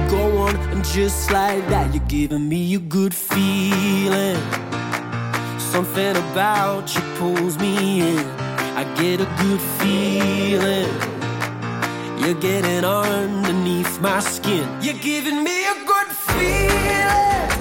go 0.10 0.38
on 0.38 0.56
and 0.72 0.84
just 0.86 1.30
like 1.32 1.68
that, 1.68 1.94
you're 1.94 2.04
giving 2.08 2.48
me 2.48 2.76
a 2.76 2.80
good 2.80 3.14
feeling. 3.14 4.38
Something 5.60 6.16
about 6.16 6.96
you 6.96 7.02
pulls 7.18 7.60
me 7.60 8.02
in. 8.02 8.26
I 8.82 8.84
get 8.96 9.20
a 9.20 9.30
good 9.44 9.62
feeling. 9.80 10.92
You're 12.20 12.40
getting 12.40 12.86
underneath 12.86 14.00
my 14.00 14.20
skin. 14.22 14.68
You're 14.82 15.02
giving 15.12 15.44
me 15.44 15.66
a 15.66 15.76
good 15.86 16.08
feeling. 16.28 17.59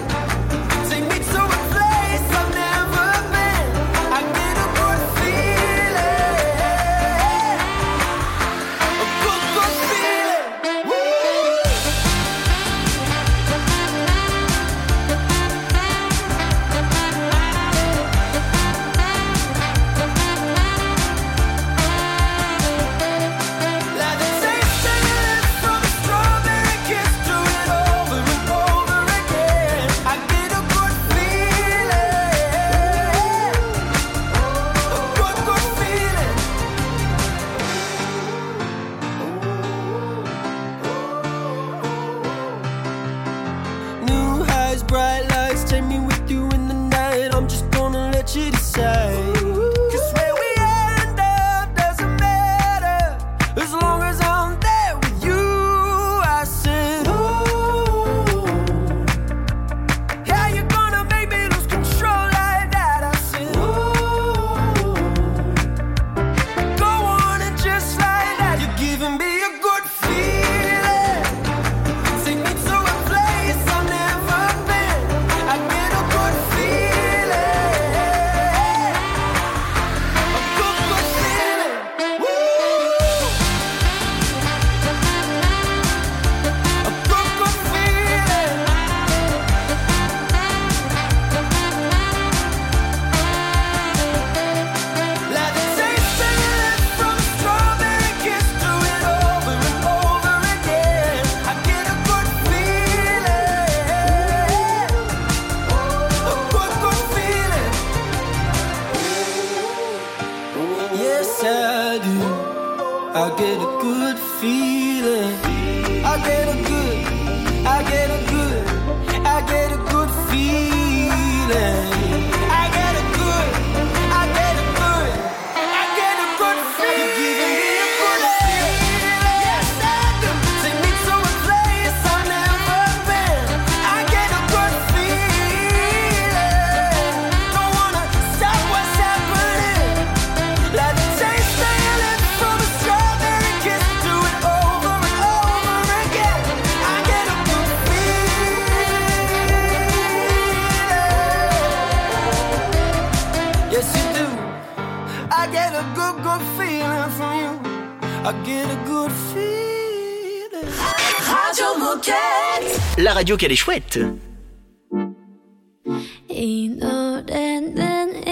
radio 163.29 163.37
qu'elle 163.37 163.53
est 163.53 163.57
chouette. 163.57 163.99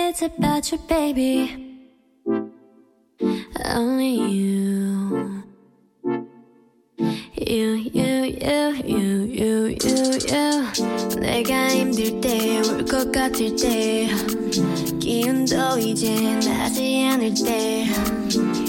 It's 0.09 0.23
about 0.23 0.71
your 0.73 0.81
baby. 0.89 1.85
Only 3.67 4.15
you. 4.15 5.43
You, 7.37 7.75
you, 7.93 8.25
you, 8.25 8.73
you, 8.87 9.27
you, 9.27 9.77
you, 9.77 10.19
you. 10.25 11.21
내가 11.21 11.69
힘들 11.69 12.19
때, 12.23 12.61
울 12.61 12.87
것 12.87 13.13
같을 13.13 13.55
때. 13.57 14.09
기운도 14.99 15.79
이제 15.79 16.15
나지 16.47 17.05
않을 17.11 17.35
때. 17.35 17.85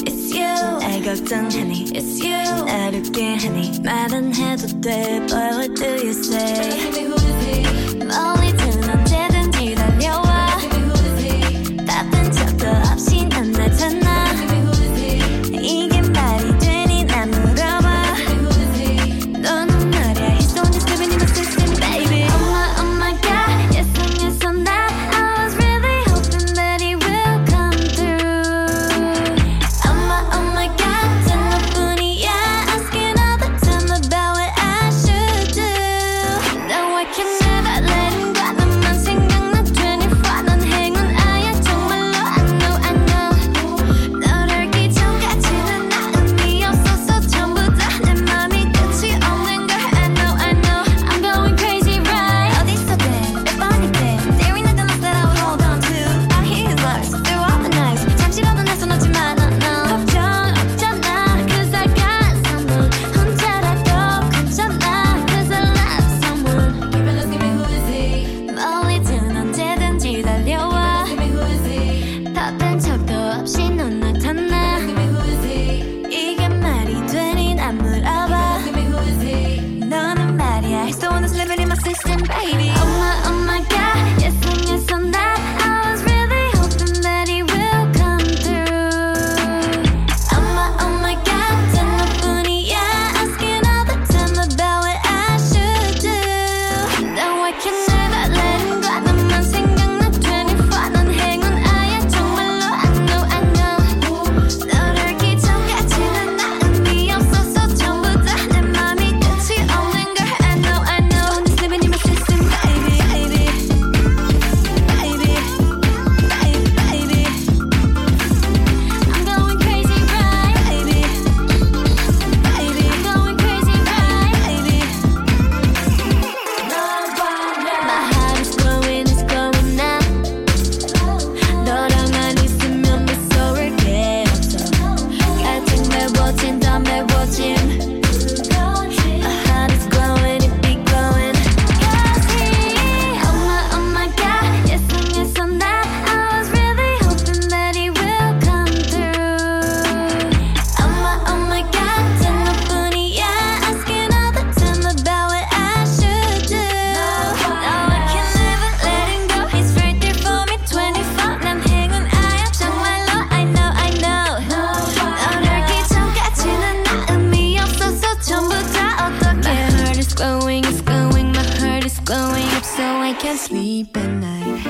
It's 0.05 0.35
you. 0.35 0.79
날 0.79 1.01
걱정하니. 1.01 1.85
It's 1.93 2.21
you. 2.21 2.37
어렵게 2.69 3.35
하니. 3.37 3.79
말은 3.83 4.35
해도 4.35 4.67
돼, 4.81 5.21
but 5.27 5.56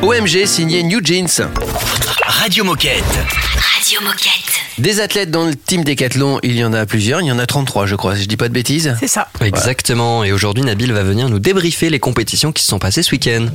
OMG 0.08 0.46
signé 0.46 0.84
New 0.84 1.02
Jeans. 1.04 1.50
Radio 2.26 2.64
Moquette. 2.64 3.04
Radio 3.76 4.00
Moquette. 4.02 4.54
Des 4.78 5.02
athlètes 5.02 5.32
dans 5.32 5.46
le 5.46 5.54
team 5.54 5.84
Décathlon, 5.84 6.40
il 6.44 6.56
y 6.56 6.64
en 6.64 6.72
a 6.72 6.86
plusieurs, 6.86 7.20
il 7.20 7.28
y 7.28 7.32
en 7.34 7.40
a 7.40 7.46
33 7.46 7.88
je 7.88 7.96
crois, 7.96 8.16
si 8.16 8.24
je 8.24 8.28
dis 8.30 8.38
pas 8.38 8.48
de 8.48 8.54
bêtises. 8.54 8.96
C'est 9.02 9.10
ça. 9.10 9.28
Exactement, 9.42 10.24
et 10.24 10.32
aujourd'hui 10.32 10.64
Nabil 10.64 10.94
va 10.94 11.04
venir 11.04 11.28
nous 11.28 11.40
débriefer 11.40 11.90
les 11.90 12.00
compétitions 12.00 12.54
qui 12.54 12.64
se 12.64 12.70
sont 12.70 12.80
passées 12.80 13.04
ce 13.04 13.12
week-end. 13.12 13.48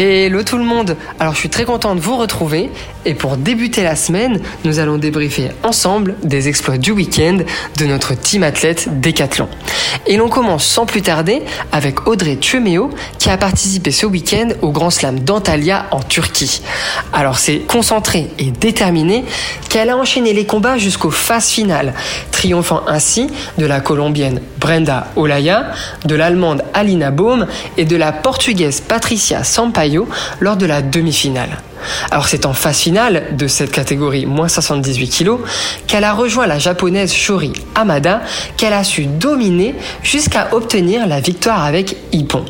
Hello 0.00 0.44
tout 0.44 0.58
le 0.58 0.64
monde 0.64 0.96
Alors 1.18 1.34
je 1.34 1.40
suis 1.40 1.48
très 1.48 1.64
content 1.64 1.96
de 1.96 2.00
vous 2.00 2.16
retrouver 2.16 2.70
et 3.04 3.14
pour 3.14 3.36
débuter 3.36 3.82
la 3.82 3.96
semaine, 3.96 4.40
nous 4.64 4.78
allons 4.78 4.96
débriefer 4.96 5.48
ensemble 5.64 6.14
des 6.22 6.46
exploits 6.46 6.78
du 6.78 6.92
week-end 6.92 7.38
de 7.78 7.84
notre 7.84 8.14
team 8.14 8.44
athlète 8.44 9.00
Décathlon. 9.00 9.48
Et 10.06 10.16
l'on 10.16 10.28
commence 10.28 10.64
sans 10.64 10.86
plus 10.86 11.02
tarder 11.02 11.42
avec 11.72 12.06
Audrey 12.06 12.36
Tuemeo 12.36 12.90
qui 13.18 13.28
a 13.28 13.36
participé 13.36 13.90
ce 13.90 14.06
week-end 14.06 14.50
au 14.62 14.70
Grand 14.70 14.90
Slam 14.90 15.18
d'Antalya 15.18 15.86
en 15.90 16.00
Turquie. 16.00 16.62
Alors 17.12 17.38
c'est 17.38 17.58
concentrée 17.66 18.30
et 18.38 18.52
déterminée 18.52 19.24
qu'elle 19.68 19.90
a 19.90 19.96
enchaîné 19.96 20.32
les 20.32 20.46
combats 20.46 20.78
jusqu'aux 20.78 21.10
phases 21.10 21.48
finales, 21.48 21.92
triomphant 22.30 22.82
ainsi 22.86 23.28
de 23.58 23.66
la 23.66 23.80
Colombienne 23.80 24.40
Brenda 24.60 25.08
Olaya, 25.16 25.72
de 26.04 26.14
l'Allemande 26.14 26.62
Alina 26.72 27.10
Baum 27.10 27.48
et 27.76 27.84
de 27.84 27.96
la 27.96 28.12
Portugaise 28.12 28.80
Patricia 28.80 29.42
Sampaio 29.42 29.87
lors 30.40 30.56
de 30.56 30.66
la 30.66 30.82
demi-finale. 30.82 31.58
Alors 32.10 32.28
c'est 32.28 32.46
en 32.46 32.52
phase 32.52 32.78
finale 32.78 33.36
de 33.36 33.46
cette 33.46 33.70
catégorie 33.70 34.26
moins 34.26 34.48
78 34.48 35.08
kg 35.08 35.38
qu'elle 35.86 36.04
a 36.04 36.12
rejoint 36.12 36.46
la 36.46 36.58
japonaise 36.58 37.12
Shori 37.12 37.52
Hamada 37.74 38.22
qu'elle 38.56 38.72
a 38.72 38.84
su 38.84 39.06
dominer 39.06 39.74
jusqu'à 40.02 40.48
obtenir 40.52 41.06
la 41.06 41.20
victoire 41.20 41.64
avec 41.64 41.96
Ippon. 42.12 42.44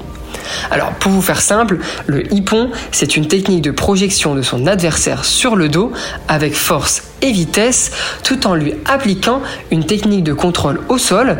Alors 0.70 0.92
pour 0.92 1.12
vous 1.12 1.22
faire 1.22 1.40
simple, 1.40 1.78
le 2.06 2.32
hippon, 2.32 2.70
c'est 2.90 3.16
une 3.16 3.28
technique 3.28 3.62
de 3.62 3.70
projection 3.70 4.34
de 4.34 4.42
son 4.42 4.66
adversaire 4.66 5.24
sur 5.24 5.56
le 5.56 5.68
dos 5.68 5.92
avec 6.26 6.54
force 6.54 7.02
et 7.20 7.32
vitesse 7.32 7.90
tout 8.22 8.46
en 8.46 8.54
lui 8.54 8.74
appliquant 8.86 9.42
une 9.70 9.84
technique 9.84 10.24
de 10.24 10.32
contrôle 10.32 10.80
au 10.88 10.98
sol 10.98 11.38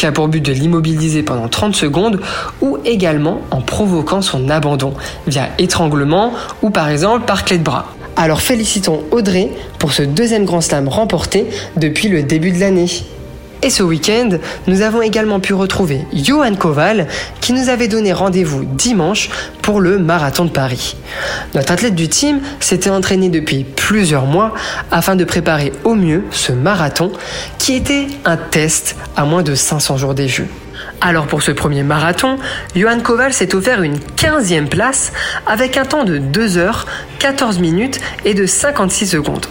qui 0.00 0.06
a 0.06 0.12
pour 0.12 0.28
but 0.28 0.40
de 0.40 0.52
l'immobiliser 0.52 1.22
pendant 1.22 1.46
30 1.46 1.76
secondes 1.76 2.20
ou 2.62 2.78
également 2.86 3.42
en 3.50 3.60
provoquant 3.60 4.22
son 4.22 4.48
abandon 4.48 4.94
via 5.26 5.50
étranglement 5.58 6.32
ou 6.62 6.70
par 6.70 6.88
exemple 6.88 7.26
par 7.26 7.44
clé 7.44 7.58
de 7.58 7.62
bras. 7.62 7.92
Alors 8.16 8.40
félicitons 8.40 9.02
Audrey 9.10 9.50
pour 9.78 9.92
ce 9.92 10.02
deuxième 10.02 10.46
grand 10.46 10.62
slam 10.62 10.88
remporté 10.88 11.48
depuis 11.76 12.08
le 12.08 12.22
début 12.22 12.50
de 12.50 12.60
l'année. 12.60 12.86
Et 13.62 13.68
ce 13.68 13.82
week-end, 13.82 14.30
nous 14.66 14.80
avons 14.80 15.02
également 15.02 15.38
pu 15.38 15.52
retrouver 15.52 16.06
Johan 16.14 16.54
Koval 16.54 17.06
qui 17.40 17.52
nous 17.52 17.68
avait 17.68 17.88
donné 17.88 18.12
rendez-vous 18.12 18.64
dimanche 18.64 19.28
pour 19.60 19.80
le 19.80 19.98
marathon 19.98 20.46
de 20.46 20.50
Paris. 20.50 20.96
Notre 21.54 21.72
athlète 21.72 21.94
du 21.94 22.08
team 22.08 22.40
s'était 22.60 22.88
entraîné 22.88 23.28
depuis 23.28 23.64
plusieurs 23.64 24.24
mois 24.24 24.54
afin 24.90 25.14
de 25.14 25.24
préparer 25.24 25.72
au 25.84 25.94
mieux 25.94 26.24
ce 26.30 26.52
marathon 26.52 27.12
qui 27.58 27.74
était 27.74 28.06
un 28.24 28.38
test 28.38 28.96
à 29.14 29.24
moins 29.24 29.42
de 29.42 29.54
500 29.54 29.98
jours 29.98 30.14
des 30.14 30.28
Jeux. 30.28 30.48
Alors 31.02 31.26
pour 31.26 31.42
ce 31.42 31.50
premier 31.50 31.82
marathon, 31.82 32.38
Johan 32.74 33.00
Koval 33.00 33.34
s'est 33.34 33.54
offert 33.54 33.82
une 33.82 33.98
15e 34.16 34.68
place 34.68 35.12
avec 35.46 35.76
un 35.76 35.84
temps 35.84 36.04
de 36.04 36.16
2 36.16 36.56
heures, 36.56 36.86
14 37.18 37.58
minutes 37.58 38.00
et 38.24 38.32
de 38.32 38.46
56 38.46 39.06
secondes. 39.06 39.46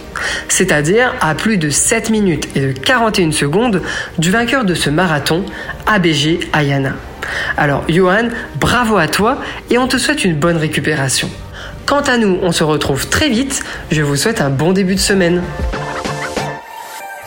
C'est-à-dire 0.48 1.14
à 1.20 1.34
plus 1.34 1.56
de 1.56 1.70
7 1.70 2.10
minutes 2.10 2.48
et 2.54 2.60
de 2.60 2.72
41 2.72 3.32
secondes 3.32 3.82
du 4.18 4.30
vainqueur 4.30 4.64
de 4.64 4.74
ce 4.74 4.90
marathon, 4.90 5.44
ABG 5.86 6.48
Ayana. 6.52 6.92
Alors 7.56 7.84
Johan, 7.88 8.28
bravo 8.58 8.96
à 8.96 9.08
toi 9.08 9.38
et 9.70 9.78
on 9.78 9.86
te 9.86 9.98
souhaite 9.98 10.24
une 10.24 10.34
bonne 10.34 10.56
récupération. 10.56 11.30
Quant 11.86 12.00
à 12.02 12.18
nous, 12.18 12.38
on 12.42 12.52
se 12.52 12.62
retrouve 12.62 13.08
très 13.08 13.28
vite. 13.28 13.62
Je 13.90 14.02
vous 14.02 14.16
souhaite 14.16 14.40
un 14.40 14.50
bon 14.50 14.72
début 14.72 14.94
de 14.94 15.00
semaine. 15.00 15.42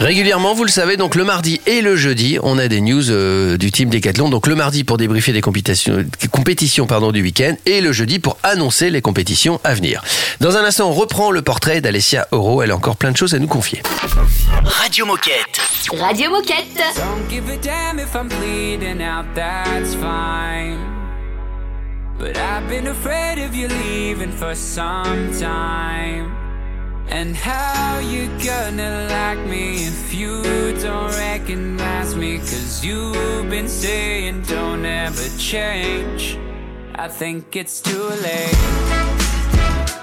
Régulièrement, 0.03 0.53
vous 0.53 0.65
le 0.65 0.69
savez, 0.69 0.97
donc 0.97 1.15
le 1.15 1.23
mardi 1.23 1.61
et 1.65 1.79
le 1.79 1.95
jeudi, 1.95 2.37
on 2.43 2.57
a 2.57 2.67
des 2.67 2.81
news 2.81 3.09
euh, 3.09 3.57
du 3.57 3.71
team 3.71 3.89
Decathlon. 3.89 4.27
Donc 4.27 4.47
le 4.47 4.55
mardi 4.55 4.83
pour 4.83 4.97
débriefer 4.97 5.31
des 5.31 5.39
compétitions, 5.39 6.03
compétitions 6.29 6.87
pardon, 6.87 7.13
du 7.13 7.21
week-end 7.21 7.55
et 7.65 7.79
le 7.79 7.93
jeudi 7.93 8.19
pour 8.19 8.37
annoncer 8.43 8.89
les 8.89 9.01
compétitions 9.01 9.61
à 9.63 9.73
venir. 9.73 10.03
Dans 10.41 10.57
un 10.57 10.65
instant, 10.65 10.89
on 10.89 10.93
reprend 10.93 11.31
le 11.31 11.41
portrait 11.41 11.79
d'Alessia 11.79 12.27
Oro. 12.31 12.61
Elle 12.61 12.71
a 12.71 12.75
encore 12.75 12.97
plein 12.97 13.13
de 13.13 13.17
choses 13.17 13.33
à 13.33 13.39
nous 13.39 13.47
confier. 13.47 13.81
Radio 14.65 15.05
Moquette. 15.05 15.61
Radio 15.97 16.31
Moquette. 16.31 16.83
Don't 16.97 17.29
give 17.29 17.49
a 17.49 17.55
damn 17.55 17.97
if 17.97 18.13
I'm 18.13 18.27
bleeding 18.27 19.01
out, 19.01 19.25
that's 19.33 19.95
fine. 19.95 20.79
But 22.19 22.37
I've 22.37 22.67
been 22.67 22.87
afraid 22.87 23.39
of 23.39 23.55
you 23.55 23.69
leaving 23.69 24.33
for 24.33 24.53
some 24.53 25.31
time. 25.39 26.42
And 27.09 27.35
how 27.35 27.99
you 27.99 28.27
gonna 28.43 29.07
like 29.09 29.39
me 29.47 29.85
if 29.85 30.13
you 30.13 30.41
don't 30.81 31.11
recognize 31.11 32.15
me? 32.15 32.39
Cause 32.39 32.83
you've 32.83 33.49
been 33.49 33.67
saying 33.67 34.43
don't 34.43 34.85
ever 34.85 35.37
change. 35.37 36.37
I 36.95 37.07
think 37.07 37.55
it's 37.55 37.81
too 37.81 38.03
late. 38.03 40.02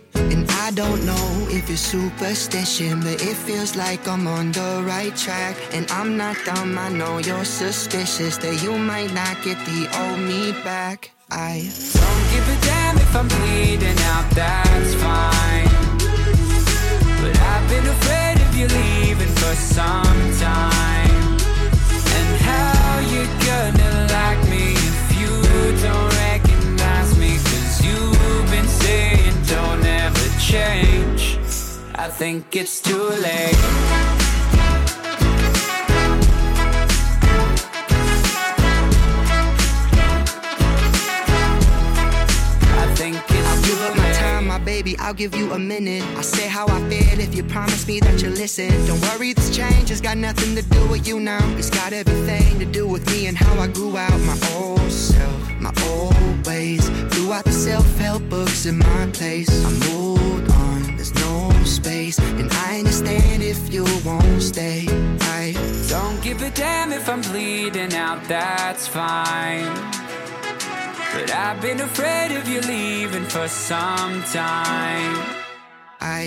And 0.33 0.49
I 0.51 0.71
don't 0.71 1.05
know 1.05 1.47
if 1.49 1.69
it's 1.69 1.81
superstition, 1.81 2.99
but 3.01 3.21
it 3.21 3.35
feels 3.35 3.75
like 3.75 4.07
I'm 4.07 4.27
on 4.27 4.51
the 4.51 4.83
right 4.85 5.15
track. 5.15 5.55
And 5.73 5.89
I'm 5.91 6.17
not 6.17 6.37
dumb, 6.45 6.77
I 6.77 6.89
know 6.89 7.17
you're 7.19 7.45
suspicious 7.45 8.37
that 8.37 8.61
you 8.63 8.77
might 8.77 9.13
not 9.13 9.41
get 9.43 9.57
the 9.65 9.81
old 10.01 10.19
me 10.19 10.51
back. 10.63 11.11
I 11.31 11.69
Don't 11.93 12.25
give 12.31 12.47
a 12.49 12.57
damn 12.65 12.97
if 12.97 13.15
I'm 13.15 13.27
bleeding 13.27 13.99
out, 13.99 14.29
that's 14.31 14.60
it's 32.61 32.79
too 32.79 32.93
late. 32.93 33.57
I 42.77 42.93
think 42.95 43.17
it's 43.17 43.47
I'll 43.47 43.61
give 43.63 43.81
up 43.81 43.97
my 43.97 44.11
time, 44.11 44.45
my 44.45 44.59
baby. 44.59 44.95
I'll 44.99 45.15
give 45.15 45.35
you 45.35 45.51
a 45.53 45.57
minute. 45.57 46.03
I'll 46.15 46.21
say 46.21 46.47
how 46.47 46.67
I 46.67 46.79
feel 46.87 47.19
if 47.19 47.33
you 47.33 47.43
promise 47.43 47.87
me 47.87 47.99
that 48.01 48.21
you'll 48.21 48.33
listen. 48.33 48.69
Don't 48.85 49.01
worry, 49.09 49.33
this 49.33 49.49
change 49.49 49.89
has 49.89 49.99
got 49.99 50.17
nothing 50.17 50.55
to 50.55 50.61
do 50.61 50.87
with 50.87 51.07
you 51.07 51.19
now. 51.19 51.43
It's 51.57 51.71
got 51.71 51.93
everything 51.93 52.59
to 52.59 52.65
do 52.65 52.87
with 52.87 53.07
me 53.07 53.25
and 53.25 53.35
how 53.35 53.59
I 53.59 53.69
grew 53.69 53.97
out 53.97 54.19
my 54.19 54.37
old 54.53 54.91
self, 54.91 55.59
my 55.59 55.73
old 55.87 56.45
ways. 56.45 56.87
Threw 57.11 57.33
out 57.33 57.43
the 57.45 57.51
self-help 57.51 58.29
books 58.29 58.67
in 58.67 58.77
my 58.77 59.07
place. 59.13 59.49
I 59.65 59.69
moved 59.89 60.19
on. 60.19 60.20
There's 60.20 60.20
no 60.20 60.20
space, 61.71 62.19
and 62.19 62.51
I 62.51 62.79
understand 62.79 63.41
if 63.41 63.73
you 63.73 63.85
won't 64.05 64.41
stay. 64.41 64.85
I 65.39 65.53
Don't 65.87 66.21
give 66.21 66.41
a 66.41 66.51
damn 66.51 66.91
if 66.91 67.07
I'm 67.07 67.21
bleeding 67.21 67.93
out, 67.93 68.23
that's 68.27 68.87
fine. 68.87 69.73
But 71.13 71.31
I've 71.31 71.61
been 71.61 71.79
afraid 71.79 72.31
of 72.37 72.47
you 72.47 72.61
leaving 72.61 73.25
for 73.25 73.47
some 73.47 74.21
time. 74.23 75.15
I 76.01 76.21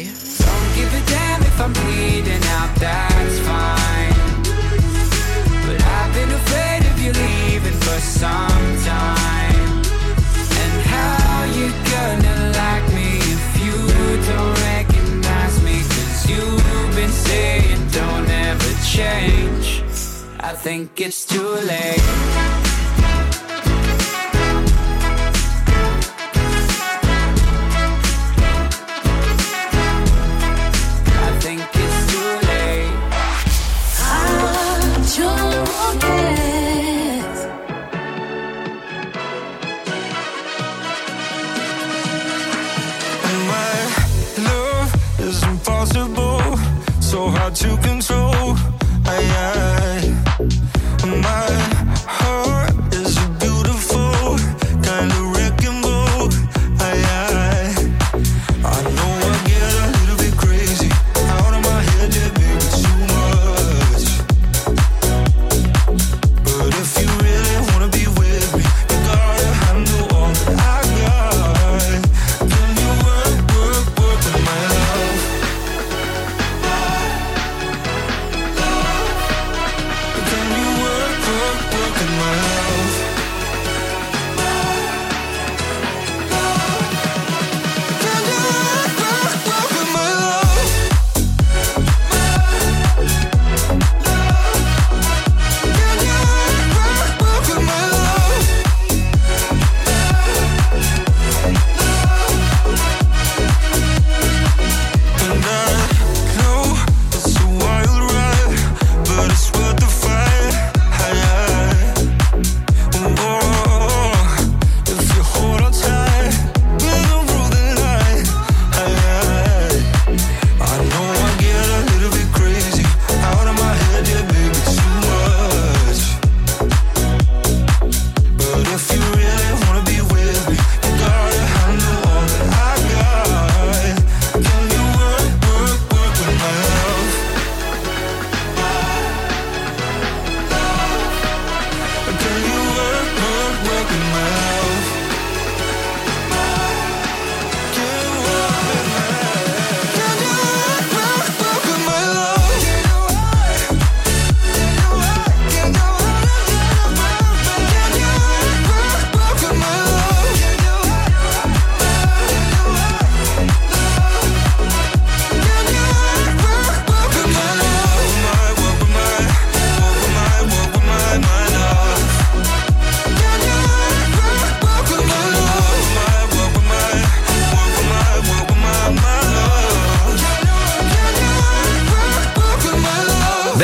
Don't 0.44 0.70
give 0.78 0.90
a 1.00 1.02
damn 1.14 1.42
if 1.42 1.60
I'm 1.60 1.72
bleeding 1.72 2.44
out, 2.58 2.72
that's 2.84 3.38
fine. 3.50 4.14
But 5.66 5.78
I've 5.98 6.12
been 6.18 6.32
afraid 6.40 6.82
of 6.90 6.96
you 7.04 7.12
leaving 7.12 7.78
for 7.86 8.00
some 8.00 8.66
time. 8.94 9.82
And 10.60 10.74
how 10.94 11.44
you 11.58 11.66
gonna 11.92 12.36
like 12.62 12.86
me 12.94 13.10
if 13.36 13.44
you 13.64 13.76
don't 14.32 14.73
you've 16.34 16.94
been 16.96 17.10
saying 17.10 17.80
don't 17.90 18.28
ever 18.28 18.72
change. 18.84 19.82
I 20.40 20.52
think 20.52 21.00
it's 21.00 21.24
too 21.24 21.48
late. 21.70 22.63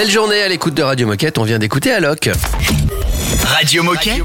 Belle 0.01 0.11
journée 0.11 0.41
à 0.41 0.49
l'écoute 0.49 0.73
de 0.73 0.83
Radio 0.83 1.07
Moquette. 1.07 1.37
On 1.37 1.43
vient 1.43 1.59
d'écouter 1.59 1.93
Alok. 1.93 2.31
Radio 3.45 3.83
Moquette. 3.83 4.23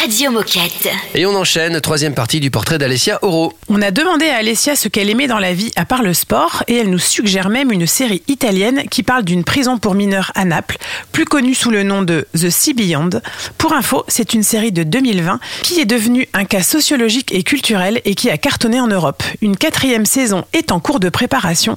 Radio 0.00 0.30
Moquette. 0.30 0.88
Et 1.16 1.26
on 1.26 1.34
enchaîne, 1.34 1.80
troisième 1.80 2.14
partie 2.14 2.38
du 2.38 2.52
portrait 2.52 2.78
d'Alessia 2.78 3.18
Oro. 3.22 3.52
On 3.68 3.82
a 3.82 3.90
demandé 3.90 4.28
à 4.28 4.36
Alessia 4.36 4.76
ce 4.76 4.86
qu'elle 4.86 5.10
aimait 5.10 5.26
dans 5.26 5.40
la 5.40 5.54
vie 5.54 5.72
à 5.74 5.84
part 5.84 6.04
le 6.04 6.14
sport 6.14 6.62
et 6.68 6.76
elle 6.76 6.88
nous 6.88 7.00
suggère 7.00 7.48
même 7.48 7.72
une 7.72 7.88
série 7.88 8.22
italienne 8.28 8.84
qui 8.88 9.02
parle 9.02 9.24
d'une 9.24 9.42
prison 9.42 9.76
pour 9.76 9.96
mineurs 9.96 10.30
à 10.36 10.44
Naples, 10.44 10.78
plus 11.10 11.24
connue 11.24 11.56
sous 11.56 11.72
le 11.72 11.82
nom 11.82 12.02
de 12.02 12.28
The 12.34 12.48
Sea 12.48 12.72
Beyond. 12.72 13.10
Pour 13.58 13.72
info, 13.72 14.04
c'est 14.06 14.34
une 14.34 14.44
série 14.44 14.70
de 14.70 14.84
2020 14.84 15.40
qui 15.64 15.80
est 15.80 15.84
devenue 15.84 16.28
un 16.32 16.44
cas 16.44 16.62
sociologique 16.62 17.34
et 17.34 17.42
culturel 17.42 18.00
et 18.04 18.14
qui 18.14 18.30
a 18.30 18.38
cartonné 18.38 18.80
en 18.80 18.86
Europe. 18.86 19.24
Une 19.42 19.56
quatrième 19.56 20.06
saison 20.06 20.44
est 20.52 20.70
en 20.70 20.78
cours 20.78 21.00
de 21.00 21.08
préparation 21.08 21.76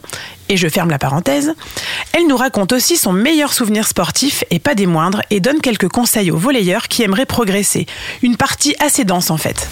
et 0.49 0.57
je 0.57 0.67
ferme 0.67 0.89
la 0.89 0.99
parenthèse. 0.99 1.53
Elle 2.13 2.27
nous 2.27 2.37
raconte 2.37 2.73
aussi 2.73 2.97
son 2.97 3.13
meilleur 3.13 3.53
souvenir 3.53 3.87
sportif 3.87 4.43
et 4.49 4.59
pas 4.59 4.75
des 4.75 4.85
moindres 4.85 5.21
et 5.29 5.39
donne 5.39 5.61
quelques 5.61 5.89
conseils 5.89 6.31
aux 6.31 6.37
volleyeurs 6.37 6.87
qui 6.87 7.03
aimeraient 7.03 7.25
progresser. 7.25 7.85
Une 8.21 8.37
partie 8.37 8.75
assez 8.79 9.03
dense 9.05 9.31
en 9.31 9.37
fait. 9.37 9.67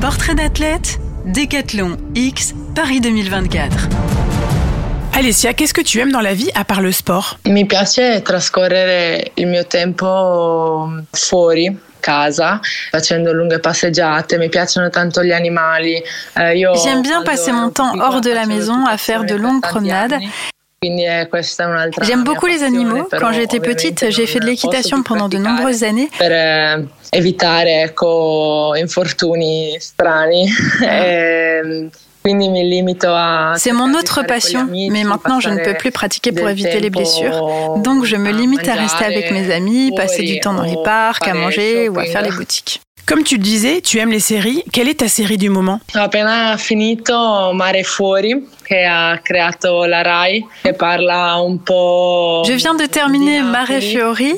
Portrait 0.00 0.34
d'athlète, 0.34 1.00
Décathlon 1.24 1.96
X, 2.14 2.54
Paris 2.74 3.00
2024. 3.00 3.88
Alessia, 5.14 5.54
qu'est-ce 5.54 5.72
que 5.72 5.80
tu 5.80 6.00
aimes 6.00 6.10
dans 6.10 6.20
la 6.20 6.34
vie 6.34 6.50
à 6.54 6.64
part 6.64 6.80
le 6.80 6.90
sport? 6.90 7.38
Mi 7.46 7.64
piace 7.64 8.22
trascorrere 8.24 9.30
il 9.36 9.46
mio 9.46 9.62
tempo 9.62 10.88
fuori 11.14 11.70
casa 12.04 12.60
facendo 12.90 13.32
lunghe 13.32 13.58
passeggiate, 13.58 14.36
mi 14.36 14.48
piacciono 14.50 14.90
tanto 14.90 15.22
gli 15.22 15.32
animali. 15.32 16.02
Eh, 16.36 16.58
io 16.58 16.74
J'aime 16.74 17.00
bien 17.00 17.22
passer 17.22 17.52
mon 17.52 17.70
temps 17.70 17.94
hors 17.98 18.20
de 18.20 18.32
la 18.32 18.44
maison 18.44 18.84
à 18.86 18.96
faire 18.98 19.24
de 19.24 19.34
longues 19.34 19.62
promenades. 19.62 20.18
Eh, 20.86 21.26
J'aime 22.02 22.24
beaucoup 22.24 22.44
les 22.46 22.62
animaux. 22.62 23.08
Quand 23.18 23.32
j'étais 23.32 23.60
petite, 23.60 24.10
j'ai 24.10 24.26
fait 24.26 24.38
de 24.38 24.44
l'équitation 24.44 25.02
pendant 25.02 25.30
de 25.30 25.38
nombreuses 25.38 25.82
années. 25.82 26.10
per 26.18 26.30
eh, 26.30 26.84
evitare 27.10 27.84
ecco, 27.84 28.74
infortuni 28.76 29.76
strani. 29.80 30.52
A 32.26 33.54
C'est 33.58 33.72
mon 33.72 33.92
autre 33.92 34.22
passion, 34.22 34.66
mais 34.70 35.04
maintenant 35.04 35.40
je 35.40 35.50
ne 35.50 35.62
peux 35.62 35.74
plus 35.74 35.90
pratiquer 35.90 36.32
pour 36.32 36.48
éviter 36.48 36.80
les 36.80 36.88
blessures. 36.88 37.76
Donc 37.76 38.04
je 38.04 38.16
me 38.16 38.30
limite 38.32 38.66
à 38.66 38.74
rester 38.74 39.04
avec 39.04 39.30
mes 39.30 39.52
amis, 39.52 39.92
passer 39.94 40.22
du 40.22 40.40
temps 40.40 40.54
dans 40.54 40.62
les 40.62 40.78
parcs, 40.84 41.28
à 41.28 41.34
manger 41.34 41.90
ou 41.90 41.98
à 41.98 42.04
faire 42.06 42.22
les 42.22 42.32
boutiques. 42.32 42.83
Comme 43.06 43.22
tu 43.22 43.36
le 43.36 43.42
disais, 43.42 43.82
tu 43.82 43.98
aimes 43.98 44.10
les 44.10 44.18
séries. 44.20 44.64
Quelle 44.72 44.88
est 44.88 45.00
ta 45.00 45.08
série 45.08 45.36
du 45.36 45.50
moment? 45.50 45.78
Ho 45.94 45.98
appena 45.98 46.56
finito 46.56 47.52
Mare 47.52 47.82
Fuori 47.82 48.48
che 48.62 48.82
ha 48.84 49.20
creato 49.22 49.84
la 49.84 50.00
Rai 50.00 50.46
che 50.62 50.72
parla 50.72 51.34
un 51.36 51.58
po' 51.62 52.42
Je 52.46 52.54
viens 52.54 52.74
de 52.74 52.86
terminer 52.86 53.42
Mare 53.42 53.82
Fiori, 53.82 54.32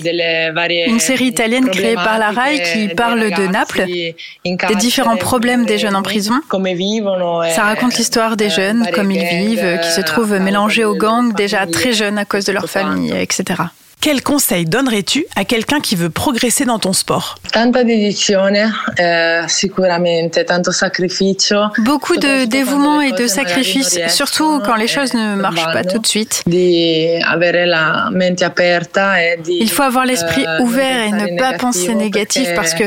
une 0.89 0.99
série 0.99 1.27
italienne 1.27 1.71
créée 1.71 1.95
par 1.95 2.19
la 2.19 2.33
RAI 2.33 2.61
qui 2.61 2.89
parle 2.89 3.31
de 3.31 3.47
Naples, 3.47 3.85
des 3.87 4.75
différents 4.75 5.17
problèmes 5.17 5.65
des 5.65 5.79
jeunes 5.79 5.95
en 5.95 6.03
prison. 6.03 6.41
come 6.49 6.75
vivono 6.75 7.45
e 7.45 7.51
Ça 7.51 7.63
raconte 7.63 7.97
l'histoire 7.97 8.37
des 8.37 8.51
jeunes, 8.51 8.85
comme 8.93 9.13
ils 9.13 9.25
vivent, 9.25 9.79
qui 9.81 9.91
se 9.93 10.01
trouvent 10.01 10.41
mélangés 10.41 10.85
aux 10.85 10.97
gangs 10.97 11.33
déjà 11.35 11.67
très 11.67 11.93
jeunes 11.93 12.19
à 12.19 12.25
cause 12.25 12.45
de 12.45 12.53
leur 12.53 12.69
famille, 12.69 13.13
etc. 13.13 13.63
Quel 14.07 14.23
conseil 14.23 14.67
donnerais-tu 14.67 15.27
à 15.35 15.45
quelqu'un 15.45 15.81
qui 15.81 15.97
veut 15.97 16.11
progresser 16.11 16.65
dans 16.65 16.79
ton 16.79 16.93
sport? 16.93 17.41
Tanta 17.51 17.83
dedizione, 17.83 18.73
eh, 19.01 19.43
sicuramente, 19.49 20.45
tanto 20.45 20.71
sacrificio. 20.71 21.73
Beaucoup 21.79 22.17
de 22.17 22.45
dévouement 22.45 23.01
et 23.01 23.11
de 23.11 23.27
sacrifice, 23.27 23.99
surtout 24.07 24.61
quand 24.65 24.77
les 24.77 24.87
choses 24.87 25.13
ne 25.13 25.35
marchent 25.35 25.73
pas 25.73 25.83
tout 25.83 25.99
de 25.99 26.07
suite. 26.07 26.45
Di 26.47 27.19
avere 27.21 27.67
la 27.67 28.09
mente 28.13 28.45
aperta 28.45 29.21
e 29.21 29.41
di 29.43 29.61
Il 29.61 29.71
faut 29.71 29.83
avoir 29.83 30.05
l'esprit 30.07 30.45
eh, 30.45 30.63
ouvert 30.63 31.01
et 31.01 31.11
ne 31.11 31.37
pas 31.37 31.55
penser 31.55 31.93
négatif 31.97 32.55
parce 32.55 32.75
que 32.75 32.85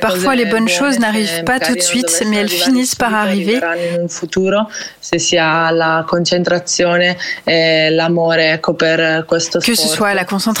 parfois 0.00 0.34
les 0.34 0.44
bonnes 0.44 0.68
choses 0.68 0.98
n'arrivent 0.98 1.44
pas 1.44 1.60
tout 1.60 1.76
de 1.76 1.80
suite, 1.80 2.22
mais 2.26 2.36
elles 2.42 2.50
finissent 2.50 2.94
par 2.94 3.14
arriver. 3.14 3.62
arriveranno 3.62 3.96
in 3.96 4.02
un 4.02 4.08
futuro 4.10 4.68
se 5.00 5.18
si 5.18 5.38
ha 5.38 5.70
la 5.70 6.04
concentrazione 6.06 7.16
e 7.44 7.88
l'amore 7.88 8.52
ecco, 8.52 8.74
per 8.74 9.24
questo 9.26 9.60
Que 9.60 9.74
ce 9.74 9.84
sport. 9.84 9.96
soit 9.96 10.12
la 10.12 10.26
concentration, 10.26 10.57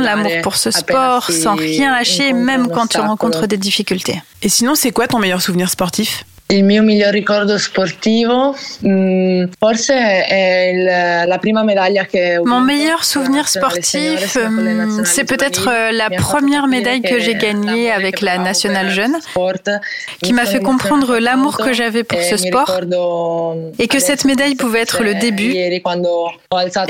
l'amour 0.00 0.32
pour 0.42 0.56
ce 0.56 0.70
sport, 0.70 1.30
sans 1.30 1.54
rien 1.54 1.90
lâcher, 1.92 2.32
même 2.32 2.68
quand 2.68 2.86
tu 2.86 2.98
rencontres 2.98 3.46
des 3.46 3.56
difficultés. 3.56 4.22
Et 4.42 4.48
sinon, 4.48 4.74
c'est 4.74 4.92
quoi 4.92 5.08
ton 5.08 5.18
meilleur 5.18 5.42
souvenir 5.42 5.70
sportif? 5.70 6.24
Il 6.48 6.62
mio 6.62 6.80
miglior 6.84 7.10
ricordo 7.12 7.58
sportivo, 7.58 8.54
mm, 8.86 9.46
forse 9.58 9.94
è 10.26 10.70
il- 10.72 11.26
la 11.28 11.38
prima 11.38 11.64
medaglia 11.64 12.04
che 12.04 12.38
ho 12.38 12.44
Mon 12.44 12.60
meilleur 12.62 13.02
souvenir 13.02 13.48
sportif, 13.48 14.36
nazionali 14.36 15.04
c'est 15.04 15.24
peut-être 15.24 15.66
euh, 15.68 15.90
la 15.90 16.08
première 16.10 16.68
médaille 16.68 17.02
que 17.02 17.18
j'ai 17.18 17.34
gagnée 17.34 17.90
avec 17.90 18.20
la 18.20 18.38
nationale 18.38 18.90
jeune, 18.90 19.16
qui 20.22 20.32
m'a 20.32 20.46
fait 20.46 20.60
comprendre 20.60 21.18
l'amour 21.18 21.56
que 21.58 21.72
j'avais 21.72 22.04
pour 22.04 22.20
ce 22.22 22.36
sport 22.36 22.80
et 23.80 23.88
que 23.88 23.98
cette 23.98 24.24
médaille 24.24 24.54
pouvait 24.54 24.82
être 24.82 25.02
le 25.02 25.14
début. 25.14 25.52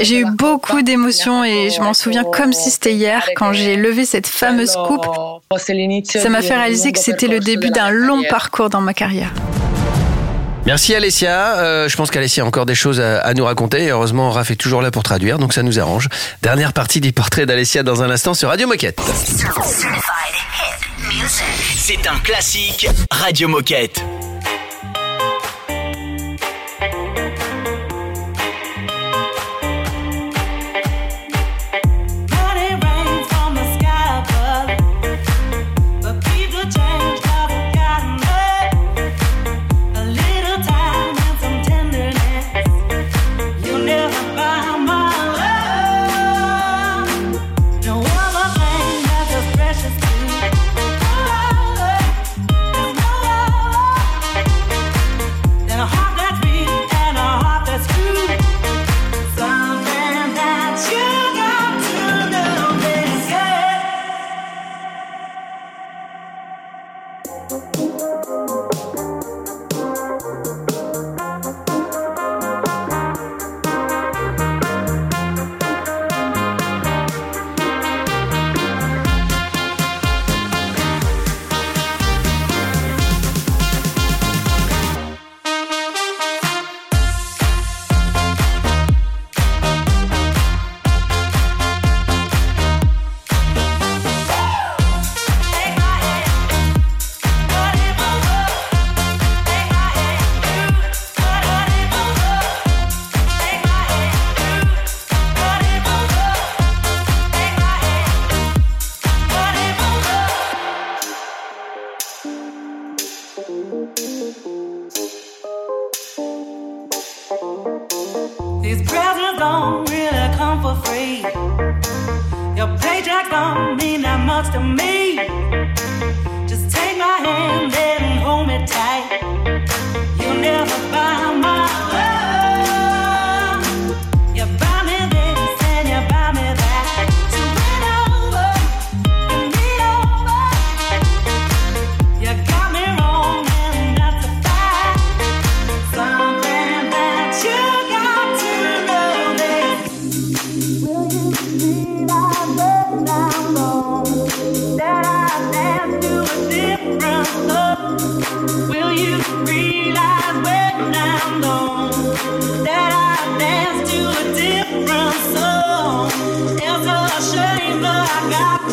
J'ai 0.01 0.19
eu 0.19 0.27
beaucoup 0.31 0.83
d'émotions 0.83 1.45
et 1.45 1.71
je 1.71 1.81
m'en 1.81 1.95
souviens 1.95 2.25
comme 2.25 2.53
si 2.53 2.69
c'était 2.71 2.93
hier 2.93 3.31
quand 3.35 3.55
j'ai 3.55 3.77
levé 3.77 4.05
cette 4.05 4.27
fameuse 4.27 4.77
coupe. 4.87 5.07
Ça 6.05 6.29
m'a 6.29 6.43
fait 6.43 6.57
réaliser 6.57 6.93
que 6.93 6.99
c'était 6.99 7.27
le 7.29 7.41
début 7.41 7.71
d'un 7.71 7.89
long 7.89 8.23
parcours 8.29 8.69
dans 8.69 8.83
ma 8.83 8.93
carrière. 8.93 9.33
Merci 10.67 10.97
Alessia. 10.97 11.59
Euh, 11.59 11.89
je 11.89 11.97
pense 11.97 12.11
qu'Alessia 12.11 12.43
a 12.43 12.47
encore 12.47 12.67
des 12.67 12.75
choses 12.75 13.01
à, 13.01 13.21
à 13.21 13.35
nous 13.35 13.45
raconter. 13.45 13.85
Et 13.85 13.91
heureusement, 13.91 14.31
Raph 14.31 14.51
est 14.51 14.57
toujours 14.57 14.83
là 14.83 14.91
pour 14.91 15.05
traduire, 15.05 15.39
donc 15.39 15.53
ça 15.53 15.63
nous 15.63 15.79
arrange. 15.79 16.09
Dernière 16.43 16.73
partie 16.73 17.01
du 17.01 17.13
portrait 17.13 17.47
d'Alessia 17.47 17.85
dans 17.85 18.03
un 18.03 18.11
instant 18.11 18.35
sur 18.35 18.49
Radio 18.49 18.67
Moquette. 18.67 19.01
C'est 21.77 22.07
un 22.09 22.19
classique 22.19 22.89
Radio 23.13 23.47
Moquette. 23.47 24.03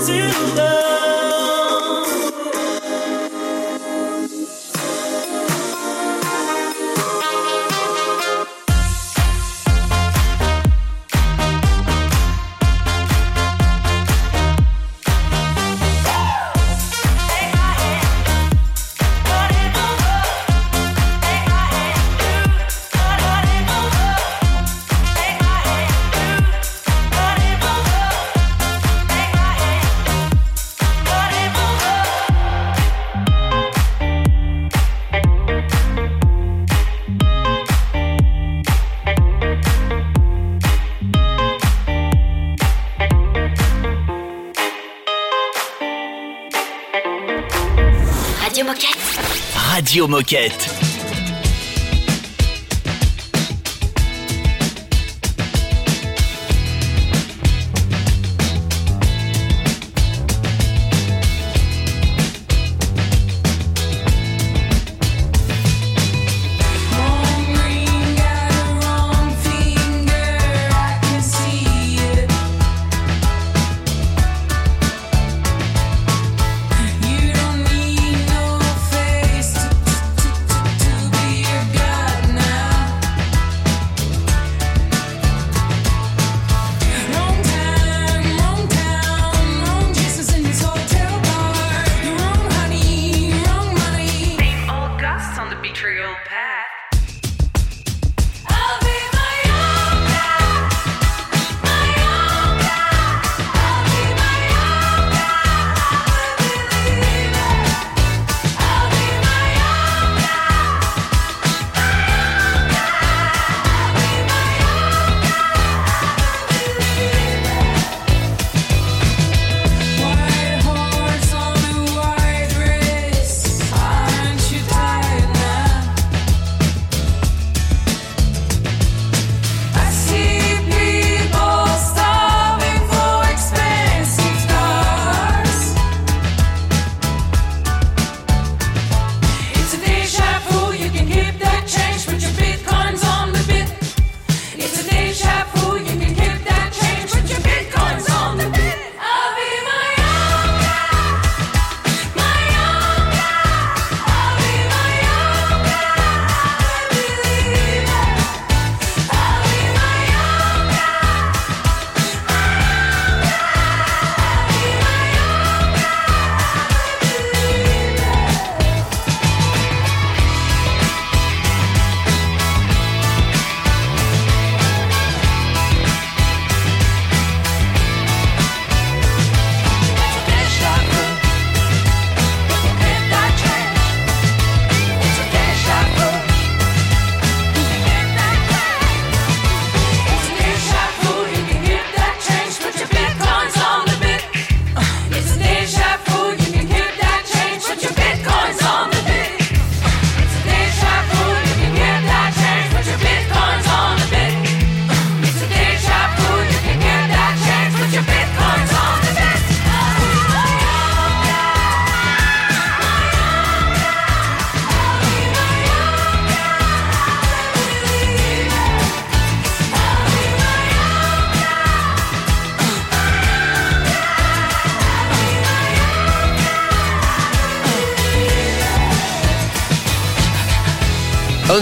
I 0.05 0.52
Moquette. 50.13 50.72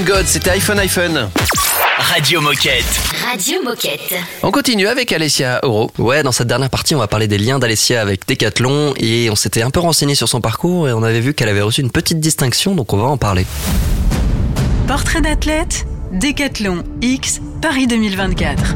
God, 0.06 0.26
c'était 0.26 0.52
iPhone 0.52 0.80
iPhone. 0.80 1.30
Radio 1.98 2.42
Moquette. 2.42 2.86
Radio 3.24 3.62
Moquette. 3.64 4.16
On 4.42 4.50
continue 4.50 4.88
avec 4.88 5.12
Alessia 5.12 5.60
Oro. 5.64 5.92
Ouais, 6.00 6.24
dans 6.24 6.32
cette 6.32 6.48
dernière 6.48 6.70
partie, 6.72 6.96
on 6.96 7.00
va 7.00 7.08
parler 7.08 7.28
des 7.28 7.38
liens 7.38 7.60
d'Alessia 7.60 8.02
avec 8.02 8.28
Decathlon 8.28 8.94
et 8.98 9.30
on 9.30 9.36
s'était 9.36 9.62
un 9.62 9.70
peu 9.70 9.80
renseigné 9.80 10.16
sur 10.16 10.28
son 10.28 10.42
parcours 10.42 10.90
et 10.90 10.94
on 10.94 11.04
avait 11.04 11.20
vu 11.20 11.34
qu'elle 11.34 11.50
avait 11.50 11.62
reçu 11.62 11.82
une 11.82 11.92
petite 11.92 12.20
distinction, 12.20 12.74
donc 12.74 12.94
on 12.94 12.98
va 12.98 13.04
en 13.04 13.18
parler. 13.18 13.46
Portrait 14.88 15.22
d'athlète, 15.22 15.86
Décathlon 16.12 16.84
X, 17.02 17.42
Paris 17.62 17.86
2024. 17.86 18.76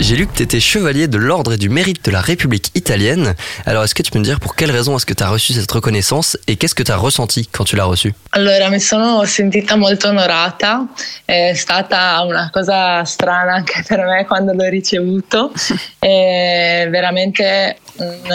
J'ai 0.00 0.14
lu 0.14 0.26
que 0.28 0.34
tu 0.34 0.42
étais 0.44 0.60
chevalier 0.60 1.08
de 1.08 1.18
l'ordre 1.18 1.54
et 1.54 1.56
du 1.56 1.68
mérite 1.68 2.04
de 2.04 2.10
la 2.12 2.20
République 2.20 2.70
italienne. 2.76 3.34
Alors 3.66 3.82
est-ce 3.82 3.94
que 3.96 4.02
tu 4.02 4.12
peux 4.12 4.20
me 4.20 4.24
dire 4.24 4.38
pour 4.38 4.54
quelle 4.54 4.70
raison 4.70 4.96
est-ce 4.96 5.04
que 5.04 5.12
tu 5.12 5.24
as 5.24 5.28
reçu 5.28 5.52
cette 5.52 5.70
reconnaissance 5.70 6.38
et 6.46 6.56
qu'est-ce 6.56 6.74
que 6.74 6.84
tu 6.84 6.92
as 6.92 6.96
ressenti 6.96 7.48
quand 7.50 7.64
tu 7.64 7.74
l'as 7.74 7.84
reçue? 7.84 8.14
Allora, 8.32 8.68
mi 8.68 8.78
sono 8.78 9.24
sentita 9.24 9.76
molto 9.76 10.08
onorata, 10.08 10.86
è 11.24 11.52
stata 11.54 12.22
una 12.22 12.48
cosa 12.52 13.04
strana 13.04 13.54
anche 13.54 13.82
per 13.88 14.04
me 14.04 14.24
quando 14.24 14.52
l'ho 14.52 14.68
ricevuto, 14.68 15.52
è 15.98 16.86
veramente 16.90 17.78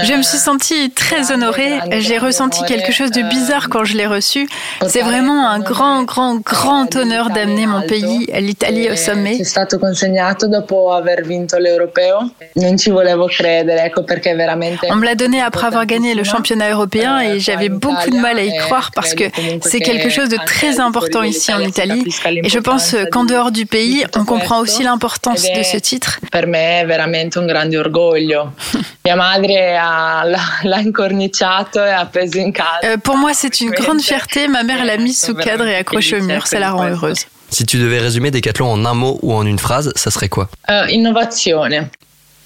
Je 0.03 0.14
me 0.14 0.24
suis 0.24 0.39
sentie 0.39 0.91
très 0.91 1.32
honorée. 1.32 1.80
J'ai 1.99 2.18
ressenti 2.18 2.64
quelque 2.66 2.91
chose 2.91 3.11
de 3.11 3.22
bizarre 3.22 3.70
quand 3.70 3.86
je 3.86 3.95
l'ai 3.95 4.05
reçu. 4.05 4.47
C'est 4.88 5.01
vraiment 5.01 5.47
un 5.47 5.59
grand, 5.59 6.03
grand, 6.03 6.36
grand 6.36 6.93
honneur 6.95 7.30
d'amener 7.30 7.66
mon 7.66 7.82
pays, 7.82 8.28
l'Italie, 8.39 8.89
au 8.91 8.95
sommet. 8.95 9.43
Stato 9.43 9.80
consegnato 9.80 10.47
dopo 10.47 10.91
aver 10.91 11.26
vinto 11.26 11.53
vinto 11.54 11.58
l'europeo. 11.58 12.32
Non 12.54 12.78
ci 12.78 12.89
volevo 12.89 13.26
credere, 13.26 13.84
ecco 13.84 14.04
perché 14.04 14.34
veramente... 14.34 14.88
On 14.89 14.95
me 14.95 15.06
l'a 15.06 15.16
donné 15.16 15.41
après 15.41 15.68
avoir 15.68 15.86
gagné 15.86 16.14
le 16.14 16.24
championnat 16.24 16.70
européen 16.72 17.20
et 17.20 17.39
j'avais 17.39 17.70
beaucoup 17.70 18.10
de 18.10 18.18
mal 18.18 18.38
à 18.38 18.43
y 18.43 18.56
croire 18.58 18.91
parce 18.93 19.14
que 19.14 19.26
c'est 19.62 19.80
quelque 19.80 20.10
chose 20.10 20.30
de 20.30 20.38
très 20.45 20.80
important 20.80 21.24
ici 21.24 21.54
en 21.54 21.60
Italie. 21.62 22.04
Et 22.43 22.49
je 22.49 22.60
pense 22.60 22.95
qu'en 23.12 23.26
dehors 23.26 23.51
du 23.51 23.66
pays, 23.66 24.06
on 24.16 24.26
comprend 24.26 24.60
aussi 24.60 24.84
l'importance 24.84 25.43
de 25.43 25.64
ce 25.64 25.78
titre. 25.78 26.20
Per 26.32 26.47
me 26.47 26.82
è 26.82 26.86
veramente 26.86 27.38
un 27.39 27.45
grande 27.45 27.78
orgoglio. 27.78 28.54
Mia 29.06 29.16
madre 29.16 29.76
ha- 29.78 30.24
l'ha, 30.24 30.39
l'ha 30.64 30.78
incorniciato 30.80 31.84
e 31.84 31.89
ha 31.89 31.99
appeso 31.99 32.38
in 32.38 32.51
casa. 32.51 32.97
Pour 33.04 33.18
moi, 33.18 33.34
c'est 33.34 33.60
une 33.62 33.72
grande 33.72 34.01
fierté. 34.01 34.47
Ma 34.47 34.64
mère 34.64 34.86
l'a 34.86 34.97
mise 34.97 35.20
sous 35.20 35.36
cadre 35.36 35.68
et 35.68 35.76
accrochée 35.76 36.20
au 36.20 36.24
mur. 36.24 36.47
Ça 36.47 36.60
la 36.60 36.72
rend 36.72 36.88
heureuse. 36.88 37.26
Si 37.54 37.66
tu 37.68 37.78
devais 37.78 37.99
résumer 37.99 38.32
Decathlon 38.32 38.66
en 38.72 38.84
un 38.84 38.95
mot 38.95 39.20
ou 39.22 39.32
en 39.32 39.45
une 39.45 39.60
phrase, 39.60 39.91
ça 39.95 40.10
serait 40.10 40.28
quoi 40.28 40.49
Eh, 40.68 40.91
innovazione. 40.91 41.91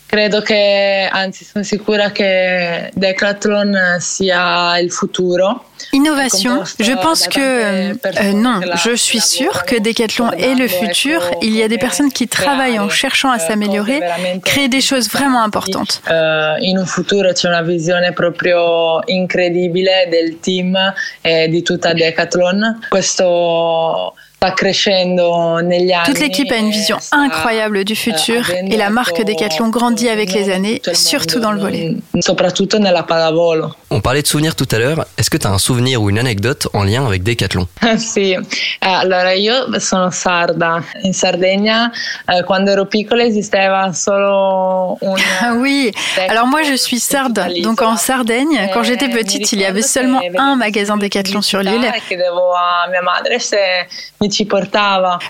Credo 0.05 0.41
che, 0.41 1.07
anzi 1.11 1.43
sono 1.45 1.63
sicura 1.65 2.11
che 2.11 2.91
Decathlon 2.93 3.97
sia 3.99 4.77
il 4.79 4.89
futuro. 4.91 5.65
Innovation. 5.91 6.63
Je 6.79 6.93
pense 7.01 7.27
que 7.27 7.39
euh, 7.41 8.33
non. 8.33 8.59
Je 8.85 8.95
suis 8.95 9.21
sûre 9.21 9.63
que 9.65 9.77
Decathlon 9.79 10.31
est 10.31 10.55
le 10.55 10.67
futur. 10.67 11.21
Il 11.41 11.55
y 11.55 11.61
a 11.63 11.67
des 11.69 11.77
personnes 11.77 12.11
qui 12.11 12.27
travaillent 12.27 12.79
en 12.79 12.89
cherchant 12.89 13.31
à 13.31 13.39
s'améliorer, 13.39 14.01
créer 14.43 14.67
des 14.69 14.81
choses 14.81 15.09
vraiment 15.09 15.41
importantes. 15.43 16.01
Eh, 16.09 16.69
in 16.69 16.77
un 16.77 16.85
futuro 16.85 17.31
c'è 17.33 17.47
una 17.47 17.61
visione 17.61 18.11
proprio 18.11 19.01
incredibile 19.07 20.07
del 20.09 20.39
team 20.41 20.75
e 21.21 21.47
di 21.49 21.61
tutta 21.63 21.93
Decathlon. 21.93 22.79
Questo 22.89 24.13
sta 24.37 24.53
crescendo 24.53 25.59
negli 25.61 25.91
anni. 25.91 26.05
Toute 26.05 26.19
l'équipe 26.19 26.51
a 26.51 26.57
une 26.57 26.69
vision 26.69 26.97
incroyable 27.11 27.83
du 27.83 27.95
futur 27.95 28.47
et 28.51 28.77
la 28.77 28.89
marque 28.91 29.23
Decathlon 29.23 29.69
grandit 29.69 30.09
avec 30.09 30.31
les 30.31 30.51
années, 30.51 30.79
surtout 30.93 31.39
dans 31.39 31.51
le 31.51 31.59
volet. 31.59 31.95
Soprattutto 32.19 32.77
nella 32.77 33.01
pallavolo. 33.03 33.73
On 33.89 33.99
parlait 33.99 34.21
de 34.21 34.27
souvenirs 34.27 34.55
tout 34.55 34.67
à 34.71 34.77
l'heure. 34.77 35.05
Est-ce 35.17 35.29
que 35.31 35.37
tu 35.37 35.47
as 35.47 35.49
un 35.49 35.57
souvenir 35.57 36.01
ou 36.03 36.09
une 36.11 36.19
anecdote 36.19 36.67
en 36.73 36.83
lien 36.83 37.05
avec 37.05 37.23
Decathlon? 37.23 37.67
Sì, 37.97 38.33
Eh, 38.79 38.87
allora 38.87 39.31
io 39.33 39.79
sono 39.79 40.11
sarda. 40.11 40.83
In 41.01 41.13
Sardegna, 41.13 41.91
eh, 42.27 42.43
quando 42.43 42.69
ero 42.71 42.85
piccola, 42.85 43.23
esisteva 43.23 43.91
solo 43.93 44.97
un. 45.01 45.15
Ah 45.41 45.53
oui, 45.55 45.91
alors 46.29 46.45
moi 46.47 46.61
je 46.63 46.73
suis 46.75 46.99
sarde, 46.99 47.39
donc 47.61 47.81
en 47.81 47.95
Sardaigne, 47.95 48.69
quand 48.73 48.83
j'étais 48.83 49.09
petite, 49.09 49.51
il 49.51 49.59
y 49.61 49.65
avait 49.65 49.81
seulement 49.81 50.19
un 50.37 50.55
magasin 50.55 50.97
Decathlon 50.97 51.41
sur 51.41 51.61
l'île. 51.61 51.91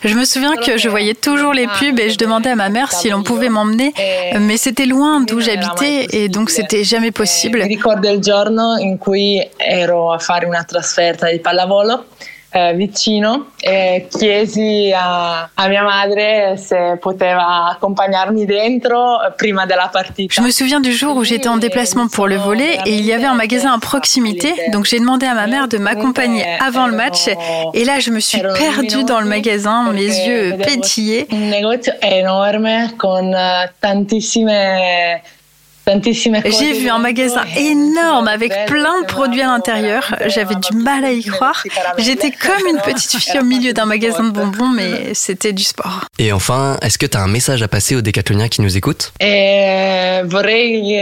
Je 0.03 0.15
me 0.15 0.25
souviens 0.25 0.55
que 0.55 0.77
je 0.77 0.89
voyais 0.89 1.13
toujours 1.13 1.53
les 1.53 1.67
pubs 1.67 1.99
et 1.99 2.09
je 2.09 2.17
demandais 2.17 2.51
à 2.51 2.55
ma 2.55 2.69
mère 2.69 2.91
si 2.91 3.09
l'on 3.09 3.23
pouvait 3.23 3.49
m'emmener, 3.49 3.93
mais 4.39 4.57
c'était 4.57 4.85
loin 4.85 5.21
d'où 5.21 5.39
j'habitais 5.39 6.07
et 6.11 6.29
donc 6.29 6.49
c'était 6.49 6.83
jamais 6.83 7.11
possible. 7.11 7.59
Mi 7.63 7.67
ricordo 7.75 8.09
il 8.09 8.19
giorno 8.19 8.75
in 8.79 8.97
cui 8.97 9.41
ero 9.57 10.11
a 10.11 10.19
fare 10.19 10.45
una 10.45 10.63
trasferta 10.63 11.29
di 11.29 11.39
pallavolo 11.39 12.05
eh, 12.57 12.73
vicino 12.73 13.47
e 13.59 14.07
chiesi 14.09 14.91
a, 14.95 15.49
a 15.53 15.67
mia 15.67 15.83
madre 15.83 16.57
se 16.57 16.97
poteva 16.99 17.69
accompagnarmi 17.69 18.45
dentro 18.45 19.17
prima 19.35 19.65
della 19.65 19.89
partita. 19.91 20.33
Je 20.33 20.41
me 20.41 20.51
souviens 20.51 20.79
du 20.79 20.91
jour 20.91 21.15
où 21.15 21.23
j'étais 21.23 21.49
en 21.49 21.57
déplacement 21.57 22.07
pour 22.07 22.27
le 22.27 22.37
volet 22.37 22.79
et 22.85 22.95
il 22.95 23.05
y 23.05 23.13
avait 23.13 23.25
un 23.25 23.35
magasin 23.35 23.73
à 23.73 23.79
proximité, 23.79 24.53
donc 24.71 24.85
j'ai 24.85 24.99
demandé 24.99 25.25
à 25.25 25.33
ma 25.33 25.47
mère 25.47 25.67
de 25.67 25.77
m'accompagner 25.77 26.43
avant 26.59 26.87
le 26.87 26.95
match 26.95 27.27
et 27.73 27.83
là 27.85 27.99
je 27.99 28.11
me 28.11 28.19
suis 28.19 28.41
perdue 28.41 29.03
dans 29.03 29.19
le 29.19 29.27
magasin, 29.27 29.91
mes 29.91 30.11
yeux 30.27 30.55
pétillaient. 30.57 31.27
Un 31.31 31.49
negozio 31.49 31.93
enorme 32.01 32.93
con 32.97 33.33
eh, 33.33 33.69
tantissime 33.81 34.49
J'ai 36.45 36.73
vu 36.73 36.89
un 36.89 36.99
magasin 36.99 37.43
énorme 37.57 38.27
avec 38.27 38.51
plein 38.67 39.01
de 39.01 39.05
produits 39.05 39.41
à 39.41 39.47
l'intérieur. 39.47 40.15
J'avais 40.27 40.55
du 40.55 40.75
mal 40.75 41.05
à 41.05 41.11
y 41.11 41.23
croire. 41.23 41.63
J'étais 41.97 42.31
comme 42.31 42.67
une 42.69 42.79
petite 42.79 43.17
fille 43.17 43.39
au 43.39 43.43
milieu 43.43 43.73
d'un 43.73 43.85
magasin 43.85 44.25
de 44.25 44.31
bonbons, 44.31 44.69
mais 44.69 45.13
c'était 45.13 45.53
du 45.53 45.63
sport. 45.63 46.05
Et 46.19 46.31
enfin, 46.31 46.77
est-ce 46.81 46.97
que 46.97 47.05
tu 47.05 47.17
as 47.17 47.21
un 47.21 47.27
message 47.27 47.63
à 47.63 47.67
passer 47.67 47.95
aux 47.95 48.01
décathloniens 48.01 48.49
qui 48.49 48.61
nous 48.61 48.77
écoutent? 48.77 49.13
E 49.21 50.23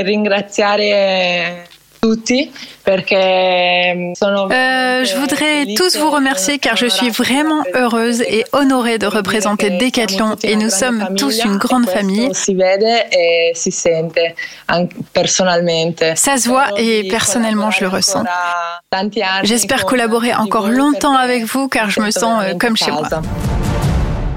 ringraziare 0.06 1.66
tutti 2.06 2.52
perché 2.84 4.12
sono 4.14 4.48
Euh, 4.52 5.04
je 5.06 5.16
voudrais 5.18 5.74
tous 5.76 5.98
vous 5.98 6.12
remercier 6.12 6.60
car 6.60 6.76
je 6.78 6.86
suis 6.86 7.10
vraiment 7.10 7.64
heureuse 7.74 8.22
et 8.22 8.44
honorée 8.52 8.98
de 9.00 9.08
représenter 9.08 9.72
Decathlon 9.72 10.36
et 10.44 10.56
nous 10.56 10.70
sommes 10.70 11.16
tous 11.18 11.44
une 11.44 11.58
grande 11.58 11.90
famille. 11.90 12.30
si 12.34 12.54
vede 12.54 13.08
e 13.12 13.56
si 13.56 13.72
sente 13.72 14.36
anche 14.68 14.94
personalmente. 15.14 16.04
Ça 16.16 16.38
se 16.38 16.48
voit 16.48 16.68
et 16.78 17.08
personnellement 17.10 17.72
je 17.72 17.82
le 17.82 17.88
ressens. 17.88 18.24
J'espère 19.44 19.86
collaborer 19.86 20.34
encore 20.36 20.70
longtemps 20.70 21.16
avec 21.16 21.44
vous 21.46 21.68
car 21.68 21.90
je 21.90 22.02
me 22.02 22.12
sens 22.12 22.44
euh, 22.44 22.54
comme 22.54 22.78
chez 22.78 22.92
moi. 22.92 23.10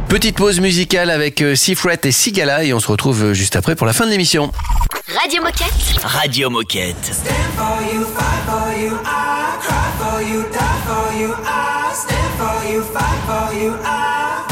Petite 0.08 0.36
pause 0.36 0.58
musicale 0.60 1.10
avec 1.10 1.42
euh, 1.42 1.54
Seafret 1.54 2.00
et 2.04 2.12
Sigala 2.12 2.64
et 2.64 2.72
on 2.72 2.80
se 2.80 2.88
retrouve 2.88 3.24
euh, 3.24 3.34
juste 3.34 3.56
après 3.56 3.76
pour 3.76 3.86
la 3.86 3.92
fin 3.92 4.06
de 4.06 4.10
l'émission. 4.10 4.50
Radio 5.14 5.40
Moquette. 5.40 5.72
Radio 6.20 6.50
Moquette. 6.50 7.14
for 7.56 7.80
you, 7.90 8.04
fight 8.04 8.42
for 8.44 8.78
you, 8.78 9.00
I 9.06 9.56
cry 9.64 9.88
for 9.96 10.20
you, 10.20 10.42
die 10.52 10.80
for 10.84 11.16
you, 11.16 11.34
I 11.34 11.92
stand 11.94 12.34
for 12.36 12.68
you, 12.70 12.82
fight 12.82 13.20
for 13.24 13.54
you, 13.58 13.74
I. 13.80 14.44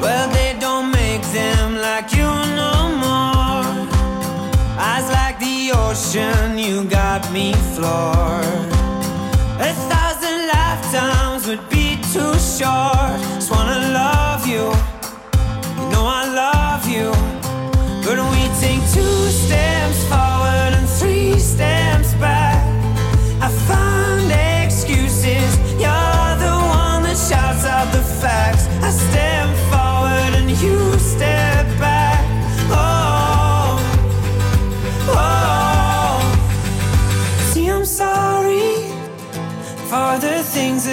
Well, 0.00 0.28
they 0.30 0.56
don't 0.58 0.90
make 0.90 1.20
them 1.34 1.76
like 1.76 2.12
you 2.12 2.24
no 2.56 2.96
more. 2.96 3.62
Eyes 4.80 5.10
like 5.10 5.38
the 5.38 5.72
ocean, 5.74 6.56
you 6.56 6.84
got 6.84 7.30
me 7.30 7.52
floored. 7.74 8.72
A 9.60 9.74
thousand 9.90 10.46
lifetimes 10.46 11.46
would 11.46 11.68
be 11.68 11.98
too 12.10 12.38
short. 12.38 12.91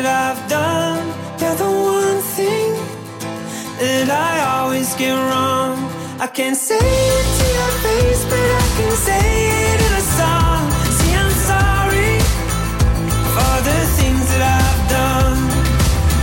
That 0.01 0.31
I've 0.31 0.43
done. 0.47 1.03
You're 1.41 1.59
the 1.65 1.71
one 1.71 2.21
thing 2.37 2.71
that 3.79 4.07
I 4.07 4.33
always 4.55 4.95
get 4.95 5.15
wrong. 5.29 5.75
I 6.19 6.27
can't 6.27 6.55
say 6.55 6.79
it 6.79 7.25
to 7.39 7.45
your 7.59 7.73
face, 7.85 8.23
but 8.31 8.47
I 8.63 8.67
can 8.77 8.91
say 9.07 9.27
it 9.71 9.79
in 9.87 9.93
a 10.03 10.05
song. 10.19 10.61
See, 10.97 11.13
I'm 11.21 11.33
sorry 11.51 12.15
for 13.35 13.55
the 13.69 13.79
things 13.99 14.23
that 14.31 14.43
I've 14.59 14.83
done. 14.99 15.39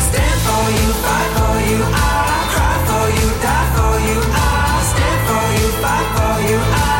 Stand 0.09 0.39
for 0.47 0.65
you, 0.79 0.89
fight 1.05 1.31
for 1.37 1.57
you, 1.69 1.81
I 1.85 2.27
cry 2.55 2.77
for 2.89 3.07
you, 3.19 3.27
die 3.45 3.69
for 3.77 3.95
you, 4.09 4.19
I 4.25 4.81
stand 4.93 5.21
for 5.29 5.47
you, 5.59 5.69
fight 5.83 6.09
for 6.17 6.37
you, 6.49 6.59
I. 6.81 6.95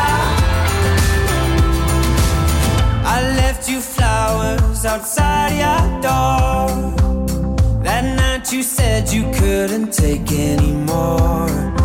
I 3.15 3.17
left 3.41 3.63
you 3.69 3.79
flowers 3.81 4.85
outside 4.85 5.26
said 8.67 9.09
you 9.09 9.23
couldn't 9.31 9.93
take 9.93 10.29
anymore. 10.33 11.76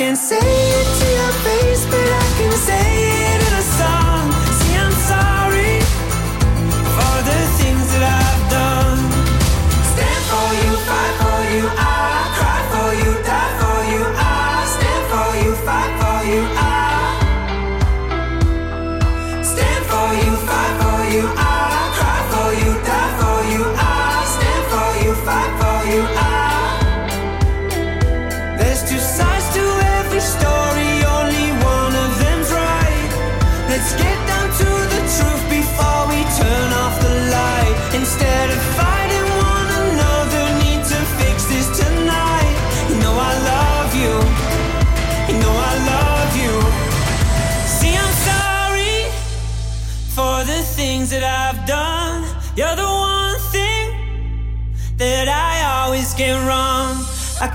Can't 0.00 0.16
say 0.16 0.38
it 0.38 0.98
to 0.98 1.06
your 1.12 1.32
face, 1.44 1.84
but 1.84 2.08
I 2.08 2.26
can 2.38 2.52
say 2.52 2.99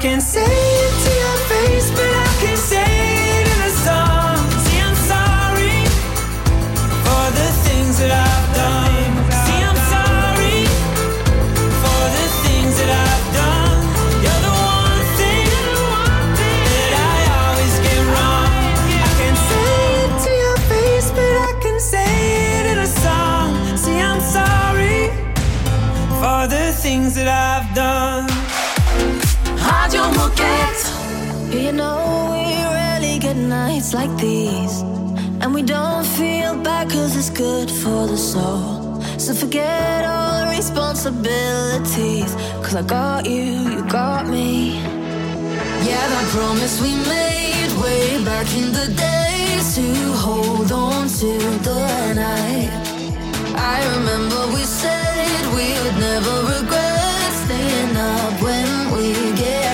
can 0.05 0.21
say 0.21 0.64
nights 33.75 33.93
like 33.93 34.15
these. 34.17 34.81
And 35.41 35.53
we 35.53 35.61
don't 35.61 36.05
feel 36.05 36.55
bad 36.63 36.89
cause 36.89 37.15
it's 37.17 37.29
good 37.29 37.69
for 37.69 38.07
the 38.07 38.17
soul. 38.17 39.01
So 39.17 39.33
forget 39.33 40.05
all 40.05 40.45
the 40.45 40.47
responsibilities. 40.57 42.31
Cause 42.63 42.75
I 42.75 42.83
got 42.83 43.25
you, 43.25 43.43
you 43.73 43.81
got 43.87 44.27
me. 44.27 44.77
Yeah, 45.87 46.05
that 46.11 46.25
promise 46.35 46.81
we 46.81 46.91
made 47.15 47.71
way 47.83 48.23
back 48.23 48.47
in 48.59 48.71
the 48.79 48.87
days 49.07 49.75
to 49.75 49.87
hold 50.25 50.71
on 50.71 51.07
to 51.19 51.31
the 51.67 52.13
night. 52.25 52.71
I 53.73 53.77
remember 53.95 54.39
we 54.55 54.63
said 54.81 55.41
we 55.57 55.67
would 55.81 55.99
never 56.09 56.35
regret 56.55 57.29
staying 57.43 57.97
up 57.97 58.33
when 58.41 58.67
we 58.95 59.07
get 59.35 59.64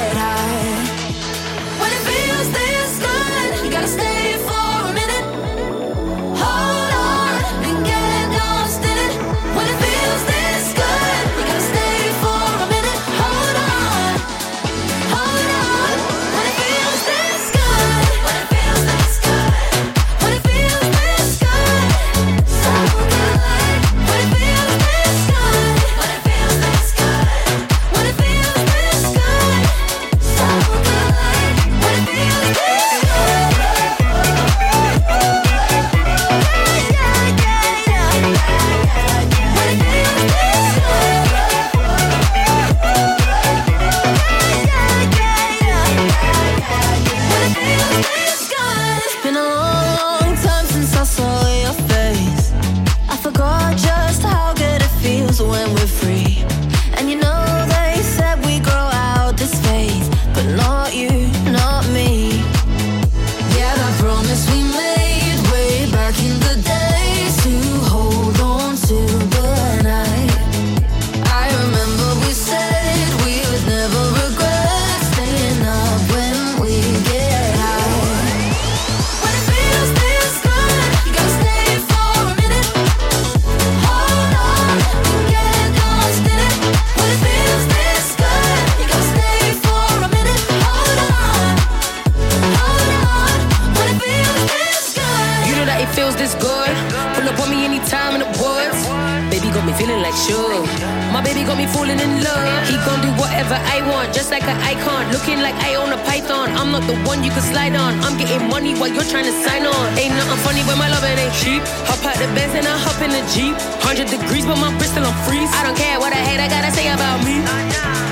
like 104.41 104.55
an 104.55 104.61
icon. 104.65 105.11
Looking 105.11 105.41
like 105.41 105.55
I 105.61 105.75
own 105.75 105.93
a 105.93 105.99
python. 106.03 106.49
I'm 106.57 106.71
not 106.71 106.85
the 106.89 106.97
one 107.05 107.23
you 107.23 107.31
can 107.31 107.41
slide 107.41 107.75
on. 107.75 107.93
I'm 108.01 108.17
getting 108.17 108.47
money 108.49 108.73
while 108.73 108.89
you're 108.89 109.05
trying 109.05 109.25
to 109.25 109.35
sign 109.45 109.65
on. 109.65 109.85
Ain't 109.97 110.13
nothing 110.15 110.39
funny 110.41 110.61
when 110.65 110.77
my 110.77 110.89
loving 110.89 111.17
ain't 111.17 111.33
cheap. 111.37 111.61
Hop 111.85 112.01
out 112.05 112.17
the 112.17 112.27
Benz 112.33 112.53
and 112.57 112.65
I 112.65 112.75
hop 112.77 112.97
in 113.01 113.11
the 113.13 113.21
Jeep. 113.29 113.53
100 113.85 114.09
degrees, 114.09 114.45
but 114.45 114.57
my 114.57 114.73
Bristol 114.77 115.05
on 115.05 115.15
freeze. 115.25 115.49
I 115.53 115.63
don't 115.63 115.77
care 115.77 115.99
what 115.99 116.13
I 116.13 116.21
hate, 116.21 116.41
I 116.41 116.49
gotta 116.49 116.71
say 116.73 116.89
about 116.89 117.21
me. 117.21 117.41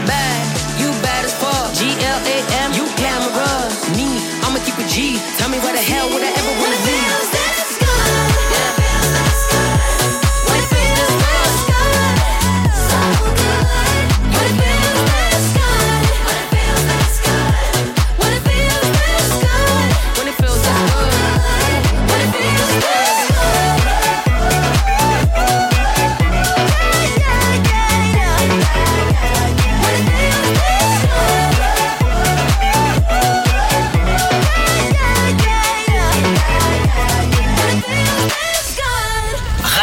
Bad, 0.06 0.44
you 0.78 0.90
bad 1.02 1.26
as 1.26 1.34
fuck. 1.34 1.74
G 1.74 1.90
L 1.98 2.20
A 2.22 2.38
M, 2.66 2.70
you 2.78 2.86
glamorous. 3.00 3.76
Me, 3.98 4.22
I'ma 4.46 4.62
keep 4.62 4.78
it 4.78 4.90
G. 4.94 5.18
Tell 5.42 5.50
me 5.50 5.58
why 5.60 5.74
the 5.74 5.82
hell 5.82 6.08
would 6.14 6.22
I 6.22 6.30
ever 6.30 6.54
wanna 6.62 6.80
be? 6.86 7.39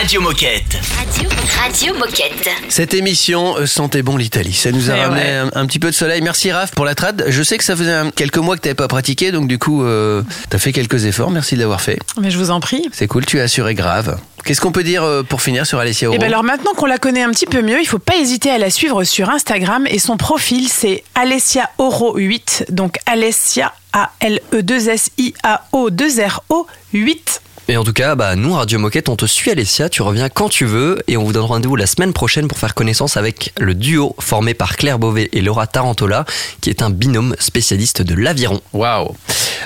Radio 0.07 0.21
Moquette. 0.21 0.77
Radio, 0.97 1.29
Radio 1.61 1.95
Moquette. 1.95 2.49
Cette 2.69 2.95
émission 2.95 3.57
euh, 3.59 3.67
sentait 3.67 4.03
bon 4.03 4.17
l'Italie. 4.17 4.53
Ça 4.53 4.71
nous 4.71 4.89
a 4.89 4.97
Eh 4.97 5.01
ramené 5.03 5.21
ouais. 5.23 5.31
un, 5.33 5.51
un 5.53 5.67
petit 5.67 5.81
peu 5.81 5.91
de 5.91 5.95
soleil. 5.97 6.23
Merci 6.23 6.53
Raph 6.53 6.71
pour 6.71 6.85
la 6.85 6.95
trad. 6.95 7.25
Je 7.27 7.43
sais 7.43 7.59
que 7.59 7.65
ça 7.65 7.75
faisait 7.75 7.91
un- 7.93 8.13
quelques 8.13 8.37
mois 8.37 8.55
que 8.57 8.61
tu 8.63 8.69
n'avais 8.69 8.77
pas 8.77 8.87
pratiqué, 8.87 9.33
donc 9.33 9.49
du 9.49 9.59
coup, 9.59 9.83
euh, 9.83 10.23
tu 10.49 10.55
as 10.55 10.61
fait 10.61 10.73
quelques 10.73 11.07
efforts. 11.07 11.33
Merci 11.33 11.57
de 11.57 11.61
l'avoir 11.61 11.81
fait. 11.81 11.99
Mais 12.21 12.31
je 12.31 12.39
vous 12.39 12.53
en 12.53 12.61
prie. 12.61 12.89
C'est 12.93 13.09
cool, 13.09 13.27
tu 13.27 13.41
as 13.41 13.45
assuré 13.45 13.75
grave. 13.75 14.17
Qu'est-ce 14.45 14.61
qu'on 14.61 14.71
peut 14.71 14.85
dire 14.85 15.03
euh, 15.03 15.25
pour 15.25 15.43
finir 15.43 15.67
sur 15.67 15.81
Alessia 15.81 16.05
Et 16.07 16.09
Oro 16.09 16.19
ben 16.19 16.27
alors 16.29 16.45
maintenant 16.45 16.73
qu'on 16.77 16.87
la 16.87 16.99
connaît 16.99 17.23
un 17.25 17.31
petit 17.33 17.47
peu 17.47 17.61
mieux, 17.63 17.81
il 17.81 17.87
faut 17.87 17.99
pas 17.99 18.15
hésiter 18.17 18.51
à 18.51 18.59
la 18.59 18.71
suivre 18.71 19.03
sur 19.03 19.29
Instagram 19.29 19.87
et 19.91 19.99
son 19.99 20.17
profil 20.17 20.69
c'est 20.69 21.03
Alessia 21.17 21.69
Oro 21.79 22.17
8, 22.17 22.67
donc 22.71 22.99
Alessia 23.07 23.73
A 23.93 24.13
L 24.21 24.41
E 24.55 24.63
2 24.63 24.89
S 24.89 25.11
I 25.19 25.35
A 25.43 25.65
O 25.73 25.91
2 25.91 26.21
R 26.25 26.45
O 26.49 26.69
8. 26.93 27.43
Et 27.69 27.77
en 27.77 27.83
tout 27.83 27.93
cas, 27.93 28.15
bah, 28.15 28.37
nous, 28.37 28.53
Radio 28.53 28.79
Moquette, 28.79 29.09
on 29.09 29.17
te 29.17 29.27
suit, 29.27 29.51
Alessia. 29.51 29.89
Tu 29.89 30.03
reviens 30.03 30.29
quand 30.29 30.49
tu 30.49 30.65
veux 30.65 31.03
et 31.09 31.17
on 31.17 31.25
vous 31.25 31.33
donne 31.33 31.45
rendez-vous 31.45 31.75
la 31.75 31.87
semaine 31.87 32.13
prochaine 32.13 32.47
pour 32.47 32.59
faire 32.59 32.75
connaissance 32.75 33.17
avec 33.17 33.53
le 33.59 33.75
duo 33.75 34.15
formé 34.21 34.55
par 34.55 34.77
Claire 34.77 34.99
Beauvais 35.01 35.29
et 35.33 35.41
Laura 35.41 35.67
Tarantola, 35.67 36.25
qui 36.61 36.71
est 36.71 36.83
un 36.83 36.91
binôme 36.91 37.35
spécialiste 37.41 38.03
de 38.03 38.15
l'aviron. 38.15 38.61
Waouh 38.73 39.17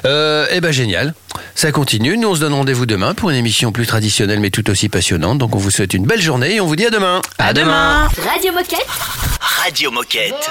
euh, 0.07 0.47
Eh 0.51 0.61
ben 0.61 0.73
génial. 0.73 1.15
Ça 1.55 1.73
continue. 1.73 2.17
Nous, 2.17 2.29
on 2.29 2.35
se 2.35 2.41
donne 2.41 2.55
rendez-vous 2.55 2.87
demain 2.87 3.13
pour 3.13 3.31
une 3.31 3.37
émission 3.37 3.71
plus 3.71 3.87
traditionnelle 3.87 4.41
mais 4.41 4.51
tout 4.51 4.69
aussi 4.71 4.89
passionnante. 4.89 5.39
Donc, 5.39 5.55
on 5.55 5.59
vous 5.59 5.71
souhaite 5.71 5.93
une 5.93 6.07
belle 6.07 6.23
journée 6.23 6.55
et 6.55 6.61
on 6.61 6.67
vous 6.67 6.77
dit 6.77 6.87
à 6.87 6.91
demain. 6.91 7.21
À 7.39 7.53
demain. 7.53 8.09
Radio 8.33 8.53
Moquette. 8.53 8.87
Radio 9.41 9.91
Moquette. 9.91 10.51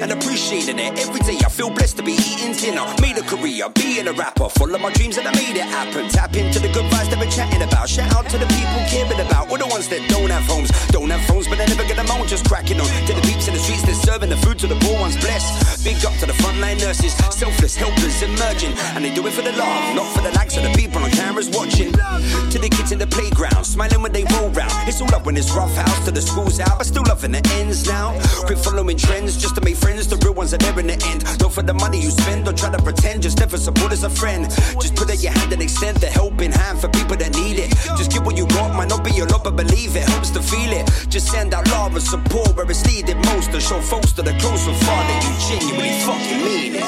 And 0.00 0.12
appreciating 0.12 0.78
it 0.78 0.98
every 0.98 1.20
day. 1.20 1.38
I 1.44 1.48
feel 1.48 1.70
blessed 1.70 1.96
to 1.96 2.02
be 2.02 2.12
eating 2.12 2.52
dinner, 2.52 2.84
made 3.00 3.15
career, 3.26 3.68
being 3.74 4.06
a 4.06 4.12
rapper, 4.12 4.48
follow 4.48 4.78
my 4.78 4.92
dreams 4.92 5.18
and 5.18 5.26
I 5.26 5.34
made 5.34 5.58
it 5.58 5.66
happen. 5.66 6.08
Tap 6.08 6.34
into 6.36 6.58
the 6.58 6.68
good 6.68 6.86
vibes 6.90 7.10
that 7.10 7.18
we're 7.18 7.30
chatting 7.30 7.62
about. 7.62 7.88
Shout 7.88 8.14
out 8.14 8.30
to 8.30 8.38
the 8.38 8.46
people 8.46 8.80
caring 8.86 9.20
about, 9.20 9.50
all 9.50 9.58
the 9.58 9.66
ones 9.66 9.88
that 9.88 10.00
don't 10.08 10.30
have 10.30 10.44
homes, 10.44 10.70
don't 10.88 11.10
have 11.10 11.20
phones, 11.26 11.48
but 11.48 11.58
they 11.58 11.66
never 11.66 11.84
get 11.84 11.96
them 11.96 12.10
on, 12.10 12.26
just 12.26 12.46
cracking 12.46 12.80
on. 12.80 12.86
To 13.06 13.12
the 13.12 13.22
peeps 13.22 13.48
in 13.48 13.54
the 13.54 13.60
streets, 13.60 13.82
they're 13.82 13.94
serving 13.94 14.30
the 14.30 14.36
food 14.38 14.58
to 14.60 14.66
the 14.66 14.78
poor 14.86 14.98
ones, 15.00 15.16
blessed. 15.18 15.84
Big 15.84 15.98
up 16.06 16.14
to 16.22 16.26
the 16.26 16.36
frontline 16.38 16.78
nurses, 16.80 17.12
selfless, 17.34 17.74
helpers, 17.76 18.22
emerging, 18.22 18.72
and 18.94 19.04
they 19.04 19.12
do 19.12 19.26
it 19.26 19.32
for 19.32 19.42
the 19.42 19.52
love, 19.52 19.94
not 19.94 20.06
for 20.14 20.22
the 20.22 20.32
likes 20.38 20.56
of 20.56 20.62
the 20.62 20.72
people 20.78 21.02
on 21.02 21.10
cameras 21.10 21.50
watching. 21.50 21.92
To 21.92 22.58
the 22.58 22.70
kids 22.70 22.92
in 22.92 22.98
the 22.98 23.06
playground, 23.06 23.64
smiling 23.64 24.02
when 24.02 24.12
they 24.12 24.24
roll 24.38 24.50
round. 24.50 24.72
It's 24.88 25.00
all 25.02 25.12
up 25.14 25.26
when 25.26 25.36
it's 25.36 25.50
rough 25.50 25.74
house 25.74 26.04
to 26.06 26.10
the 26.10 26.22
schools 26.22 26.60
out, 26.60 26.78
but 26.78 26.86
still 26.86 27.04
loving 27.06 27.32
the 27.32 27.42
ends 27.58 27.86
now. 27.86 28.14
Quit 28.46 28.58
following 28.58 28.96
trends 28.96 29.36
just 29.36 29.54
to 29.56 29.60
make 29.60 29.76
friends. 29.76 30.06
The 30.06 30.16
real 30.24 30.34
ones 30.34 30.54
are 30.54 30.58
there 30.58 30.78
in 30.78 30.86
the 30.86 30.98
end. 31.10 31.24
Don't 31.38 31.52
for 31.52 31.62
the 31.62 31.74
money 31.74 32.00
you 32.00 32.10
spend, 32.10 32.44
don't 32.44 32.56
try 32.56 32.70
to 32.70 32.82
pretend. 32.82 33.15
Just 33.22 33.38
never 33.38 33.56
support 33.56 33.92
as 33.92 34.04
a 34.04 34.10
friend. 34.10 34.48
Just 34.80 34.94
put 34.94 35.10
out 35.10 35.22
your 35.22 35.32
hand 35.32 35.52
and 35.52 35.62
extend 35.62 35.98
the 35.98 36.06
helping 36.06 36.52
hand 36.52 36.80
for 36.80 36.88
people 36.88 37.16
that 37.16 37.34
need 37.34 37.58
it. 37.58 37.70
Just 37.96 38.10
give 38.12 38.24
what 38.24 38.36
you 38.36 38.46
got, 38.48 38.74
might 38.74 38.88
not 38.88 39.04
be 39.04 39.18
a 39.20 39.24
lot, 39.24 39.44
but 39.44 39.56
believe 39.56 39.96
it 39.96 40.08
helps 40.08 40.30
to 40.30 40.42
feel 40.42 40.72
it. 40.72 40.86
Just 41.08 41.30
send 41.30 41.54
out 41.54 41.66
love 41.68 41.94
and 41.94 42.02
support 42.02 42.56
where 42.56 42.70
it's 42.70 42.84
needed 42.86 43.16
most. 43.26 43.52
To 43.52 43.60
show 43.60 43.80
folks 43.80 44.12
that 44.12 44.26
are 44.28 44.38
close 44.38 44.66
and 44.66 44.76
far 44.84 45.02
that 45.08 45.22
you 45.24 45.32
genuinely 45.48 45.98
fucking 46.04 46.42
mean 46.44 46.74
it. 46.76 46.82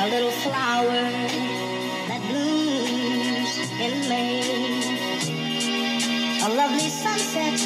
A 0.00 0.06
little 0.08 0.30
flower 0.44 1.02
that 2.08 2.20
blooms 2.28 3.58
in 3.80 4.08
May. 4.08 4.42
A 6.44 6.48
lovely 6.54 6.88
sunset 6.90 7.58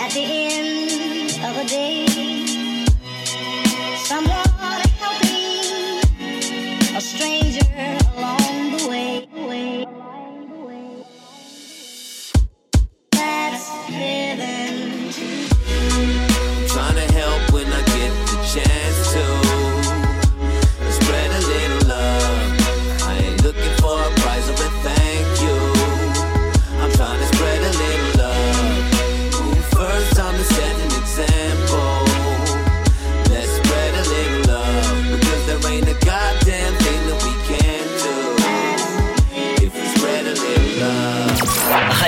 at 0.00 0.10
the 0.12 0.24
end 0.24 1.30
of 1.44 1.56
a 1.64 1.68
day. 1.68 2.09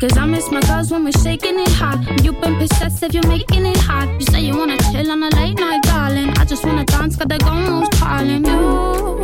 Cause 0.00 0.16
I 0.16 0.24
miss 0.24 0.50
my 0.50 0.62
girls 0.62 0.90
when 0.90 1.04
we're 1.04 1.12
shaking 1.12 1.58
it 1.58 1.68
hard. 1.72 2.00
You've 2.24 2.40
been 2.40 2.56
possessive, 2.56 3.12
you're 3.12 3.26
making 3.26 3.66
it 3.66 3.76
hard. 3.76 4.08
You 4.18 4.26
say 4.32 4.40
you 4.40 4.56
wanna 4.56 4.78
chill 4.78 5.10
on 5.10 5.22
a 5.22 5.28
late 5.36 5.58
night, 5.58 5.82
darling. 5.82 6.30
I 6.38 6.46
just 6.46 6.64
wanna 6.64 6.86
dance, 6.86 7.16
got 7.16 7.28
the 7.28 7.36
gong 7.36 7.86
calling. 7.90 8.46
You 8.46 9.19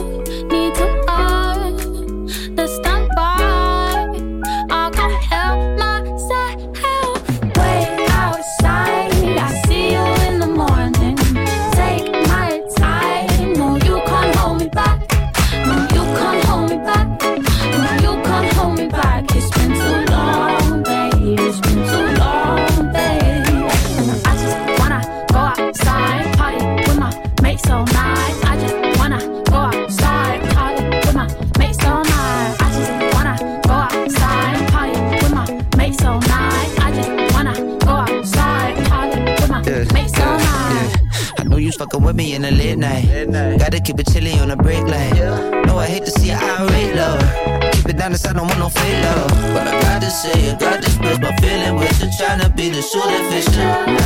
So 52.87 53.01
that 53.01 53.33
fish. 53.33 54.06